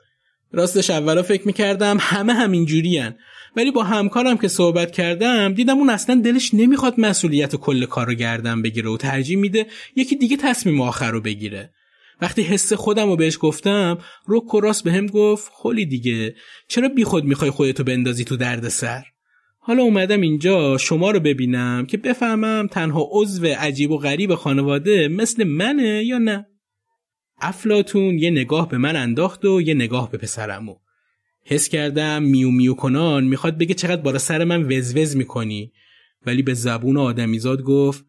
راستش 0.53 0.91
اولا 0.91 1.23
فکر 1.23 1.47
می‌کردم 1.47 1.97
همه 2.01 2.33
همین 2.33 2.65
جورین. 2.65 3.11
ولی 3.57 3.71
با 3.71 3.83
همکارم 3.83 4.39
که 4.39 4.49
صحبت 4.49 4.91
کردم 4.91 5.55
دیدم 5.55 5.79
اون 5.79 5.91
اصلا 5.91 6.21
دلش 6.25 6.55
نمی‌خواد 6.55 7.01
مسئولیت 7.01 7.57
کل 7.57 7.87
کار 7.87 8.07
رو 8.07 8.15
گردن 8.15 8.63
بگیره 8.63 8.91
و 8.91 8.97
ترجیح 8.97 9.39
میده 9.39 9.67
یکی 9.97 10.17
دیگه 10.17 10.37
تصمیم 10.37 10.81
آخر 10.81 11.11
رو 11.11 11.21
بگیره. 11.21 11.71
وقتی 12.21 12.43
حس 12.43 12.73
خودم 12.73 13.09
رو 13.09 13.17
بهش 13.17 13.39
گفتم 13.41 13.99
روک 14.27 14.55
و 14.55 14.61
راست 14.61 14.85
به 14.85 14.93
هم 14.93 15.07
گفت 15.07 15.53
خلی 15.55 15.87
دیگه 15.87 16.35
چرا 16.69 16.89
بی 16.89 17.05
خود 17.05 17.25
می‌خوای 17.25 17.51
خودتو 17.51 17.85
بندازی 17.85 18.25
تو 18.25 18.37
درد 18.37 18.69
سر؟ 18.69 19.05
حالا 19.59 19.83
اومدم 19.83 20.21
اینجا 20.21 20.79
شما 20.79 21.11
رو 21.11 21.21
ببینم 21.21 21.87
که 21.87 21.97
بفهمم 21.97 22.69
تنها 22.71 23.09
عضو 23.13 23.47
عجیب 23.47 23.91
و 23.91 23.99
غریب 23.99 24.35
خانواده 24.35 25.09
مثل 25.09 25.45
منه 25.45 26.05
یا 26.05 26.19
نه. 26.19 26.47
افلاتون 27.41 28.19
یه 28.19 28.31
نگاه 28.31 28.69
به 28.69 28.79
من 28.79 28.97
انداخت 28.97 29.45
و 29.45 29.61
یه 29.61 29.75
نگاه 29.75 30.11
به 30.11 30.19
پسرمو 30.19 30.77
حس 31.45 31.69
کردم 31.69 32.23
میو 32.23 32.51
میو 32.51 32.75
کنان 32.75 33.25
می‌خواد 33.25 33.59
بگه 33.59 33.75
چقدر 33.75 34.03
بالا 34.03 34.19
سر 34.19 34.45
من 34.45 34.63
وزوز 34.63 35.17
می‌کنی. 35.17 35.73
ولی 36.27 36.43
به 36.43 36.55
زبون 36.55 36.97
آدمیزاد 36.97 37.63
گفت 37.63 38.05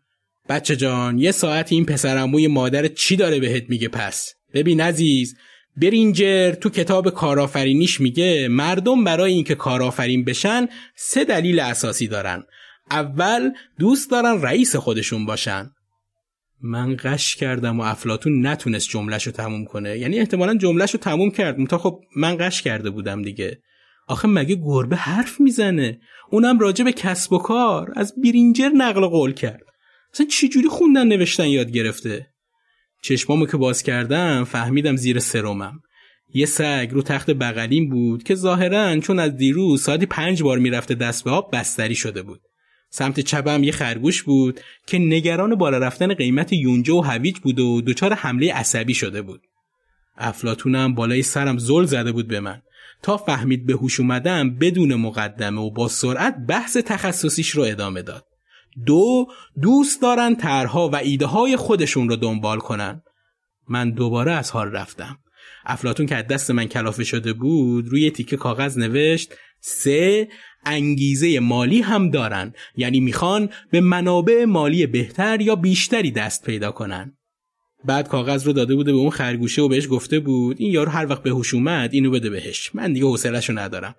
بچه 0.50 0.76
جان 0.76 1.20
یه 1.20 1.32
ساعت 1.32 1.72
این 1.72 1.86
پسرموی 1.86 2.48
مادر 2.48 2.88
چی 2.88 3.16
داره 3.16 3.40
بهت 3.40 3.70
میگه 3.70 3.88
پس؟ 3.88 4.34
ببین 4.54 4.82
عزیز 4.82 5.36
برینجر 5.78 6.52
تو 6.52 6.70
کتاب 6.70 7.10
کارآفرینیش 7.10 8.02
میگه 8.02 8.48
مردم 8.48 9.04
برای 9.04 9.34
اینکه 9.34 9.56
کارآفرین 9.56 10.26
بشن 10.26 10.68
سه 10.96 11.26
دلیل 11.26 11.60
اساسی 11.60 12.08
دارن. 12.08 12.44
اول 12.92 13.52
دوست 13.80 14.12
دارن 14.12 14.42
رئیس 14.42 14.76
خودشون 14.76 15.26
باشن. 15.26 15.72
من 16.64 16.96
قش 16.96 17.36
کردم 17.36 17.80
و 17.80 17.84
افلاتون 17.84 18.48
نتونست 18.48 18.90
جملهش 18.90 19.24
رو 19.24 19.32
تموم 19.32 19.66
کنه. 19.66 19.98
یعنی 19.98 20.20
احتمالا 20.20 20.56
جملهش 20.56 20.92
رو 20.92 21.00
تموم 21.00 21.32
کرد. 21.32 21.68
تا 21.68 21.78
خب 21.78 22.00
من 22.16 22.38
قش 22.40 22.62
کرده 22.62 22.90
بودم 22.90 23.22
دیگه. 23.22 23.62
آخه 24.08 24.28
مگه 24.28 24.56
گربه 24.56 24.96
حرف 24.96 25.40
می‌زنه؟ 25.40 26.00
اونم 26.30 26.60
راجع 26.60 26.86
به 26.86 26.92
کسب 26.92 27.34
و 27.34 27.38
کار. 27.38 27.94
از 27.96 28.14
برینجر 28.24 28.70
نقل 28.70 29.06
قول 29.06 29.34
کرد. 29.34 29.64
اصلا 30.14 30.26
چجوری 30.26 30.68
خوندن 30.68 31.08
نوشتن 31.08 31.48
یاد 31.48 31.72
گرفته؟ 31.72 32.28
چشمامو 33.04 33.46
که 33.46 33.58
باز 33.58 33.84
کردم 33.84 34.44
فهمیدم 34.44 34.96
زیر 34.96 35.20
سرمم 35.20 35.80
یه 36.34 36.46
سگ 36.46 36.88
رو 36.92 37.02
تخت 37.02 37.32
بغلیم 37.32 37.90
بود 37.90 38.24
که 38.24 38.36
ظاهرا 38.36 39.00
چون 39.00 39.20
از 39.20 39.38
دیروز 39.38 39.82
ساعتی 39.82 40.06
پنج 40.06 40.44
بار 40.44 40.60
می‌رفته 40.60 40.96
دست 40.96 41.24
به 41.24 41.32
آب 41.32 41.56
بستری 41.56 41.96
شده 41.96 42.22
بود. 42.22 42.42
سمت 42.94 43.20
چپم 43.20 43.64
یه 43.64 43.72
خرگوش 43.72 44.24
بود 44.24 44.60
که 44.88 45.00
نگران 45.00 45.56
بالا 45.56 45.78
رفتن 45.78 46.14
قیمت 46.14 46.54
یونجه 46.54 46.94
و 46.94 47.02
هویج 47.02 47.38
بود 47.38 47.60
و 47.60 47.82
دچار 47.82 48.14
حمله 48.14 48.54
عصبی 48.54 48.94
شده 48.94 49.22
بود. 49.22 49.42
افلاتونم 50.18 50.96
بالای 50.96 51.22
سرم 51.22 51.58
زل 51.58 51.86
زده 51.86 52.12
بود 52.12 52.28
به 52.28 52.40
من. 52.40 52.62
تا 53.02 53.18
فهمید 53.18 53.66
به 53.66 53.74
هوش 53.74 54.00
اومدم 54.00 54.56
بدون 54.56 54.96
مقدمه 54.96 55.62
و 55.62 55.72
با 55.72 55.88
سرعت 55.88 56.36
بحث 56.48 56.78
تخصصیش 56.78 57.50
رو 57.50 57.64
ادامه 57.64 58.02
داد. 58.02 58.26
دو 58.86 59.28
دوست 59.62 60.02
دارن 60.02 60.36
طرحها 60.36 60.90
و 60.90 60.96
ایده 60.96 61.26
های 61.26 61.56
خودشون 61.56 62.10
رو 62.10 62.16
دنبال 62.16 62.60
کنن. 62.60 63.02
من 63.70 63.92
دوباره 63.92 64.32
از 64.32 64.52
حال 64.52 64.72
رفتم. 64.72 65.18
افلاتون 65.66 66.06
که 66.06 66.16
از 66.16 66.28
دست 66.28 66.52
من 66.52 66.66
کلافه 66.66 67.04
شده 67.04 67.34
بود 67.34 67.88
روی 67.88 68.12
تیکه 68.12 68.38
کاغذ 68.38 68.78
نوشت 68.78 69.34
سه 69.60 70.28
انگیزه 70.66 71.40
مالی 71.40 71.82
هم 71.82 72.10
دارن. 72.10 72.54
یعنی 72.76 73.00
می‌خوان 73.00 73.50
به 73.72 73.82
منابع 73.82 74.46
مالی 74.46 74.86
بهتر 74.86 75.42
یا 75.42 75.56
بیشتری 75.56 76.12
دست 76.12 76.46
پیدا 76.46 76.72
کنن. 76.72 77.18
بعد 77.86 78.08
کاغذ 78.08 78.48
رو 78.48 78.54
داده 78.54 78.76
بوده 78.76 78.92
به 78.92 78.98
اون 78.98 79.10
خرگوشه 79.10 79.62
و 79.62 79.68
بهش 79.68 79.88
گفته 79.90 80.20
بود 80.20 80.58
این 80.60 80.72
یارو 80.72 80.92
هر 80.92 81.10
وقت 81.10 81.24
به 81.24 81.30
هوش 81.30 81.54
اومد 81.54 81.94
اینو 81.94 82.12
بده 82.12 82.30
بهش. 82.30 82.72
من 82.74 82.94
دیگه 82.94 83.06
حوصله‌شو 83.06 83.60
ندارم. 83.60 83.96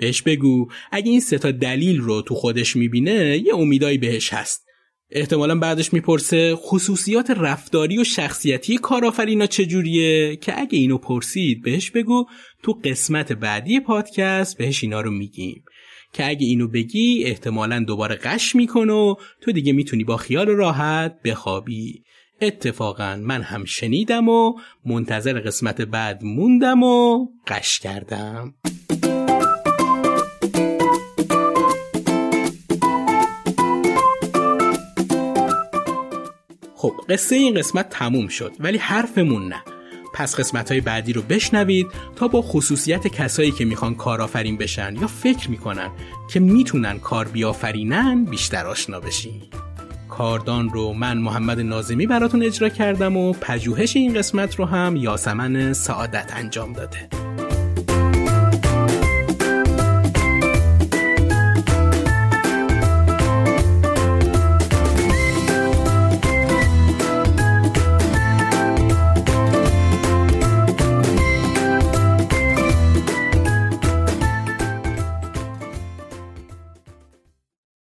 بهش 0.00 0.22
بگو 0.22 0.68
اگه 0.92 1.10
این 1.10 1.20
سه 1.20 1.38
تا 1.38 1.50
دلیل 1.50 2.00
رو 2.00 2.22
تو 2.22 2.34
خودش 2.34 2.76
می‌بینه 2.76 3.38
یه 3.38 3.54
امیدایی 3.54 3.98
بهش 3.98 4.32
هست. 4.32 4.64
احتمالا 5.10 5.58
بعدش 5.58 5.92
می‌پرسه 5.92 6.56
خصوصیات 6.56 7.30
رفتاری 7.30 7.98
و 7.98 8.04
شخصیتی 8.04 8.78
کارآفرینا 8.78 9.46
چجوریه؟ 9.46 10.36
که 10.36 10.60
اگه 10.60 10.78
اینو 10.78 10.98
پرسید 10.98 11.62
بهش 11.62 11.90
بگو. 11.90 12.26
تو 12.62 12.72
قسمت 12.84 13.32
بعدی 13.32 13.80
پادکست 13.80 14.58
بهش 14.58 14.84
اینا 14.84 15.00
رو 15.00 15.10
میگیم. 15.10 15.64
که 16.14 16.28
اگه 16.28 16.46
اینو 16.46 16.68
بگی 16.68 17.24
احتمالا 17.24 17.84
دوباره 17.86 18.14
قش 18.14 18.54
می‌کنه 18.54 18.92
و 18.92 19.14
تو 19.40 19.52
دیگه 19.52 19.72
می‌تونی 19.72 20.04
با 20.04 20.16
خیال 20.16 20.46
راحت 20.46 21.22
بخوابی. 21.24 22.02
اتفاقا 22.40 23.16
من 23.16 23.42
هم 23.42 23.64
شنیدم 23.64 24.28
و 24.28 24.54
منتظر 24.84 25.40
قسمت 25.40 25.80
بعد 25.80 26.24
موندم 26.24 26.82
و 26.82 27.26
قش 27.46 27.78
کردم. 27.78 28.54
خب 36.76 36.92
قصه 37.08 37.36
این 37.36 37.54
قسمت 37.54 37.88
تموم 37.88 38.28
شد 38.28 38.52
ولی 38.58 38.78
حرفمون 38.78 39.48
نه. 39.48 39.73
پس 40.14 40.36
قسمت 40.36 40.70
های 40.70 40.80
بعدی 40.80 41.12
رو 41.12 41.22
بشنوید 41.22 41.86
تا 42.16 42.28
با 42.28 42.42
خصوصیت 42.42 43.06
کسایی 43.06 43.50
که 43.50 43.64
می‌خوان 43.64 43.94
کارآفرین 43.94 44.56
بشن 44.56 44.96
یا 45.00 45.06
فکر 45.06 45.50
می‌کنن 45.50 45.90
که 46.30 46.40
می‌تونن 46.40 46.98
کار 46.98 47.28
بیافرینن 47.28 48.24
بیشتر 48.24 48.66
آشنا 48.66 49.00
بشین. 49.00 49.42
کاردان 50.08 50.70
رو 50.70 50.92
من 50.92 51.18
محمد 51.18 51.60
نازمی 51.60 52.06
براتون 52.06 52.42
اجرا 52.42 52.68
کردم 52.68 53.16
و 53.16 53.32
پژوهش 53.32 53.96
این 53.96 54.14
قسمت 54.14 54.54
رو 54.54 54.64
هم 54.64 54.96
یاسمن 54.96 55.72
سعادت 55.72 56.32
انجام 56.36 56.72
داده. 56.72 57.08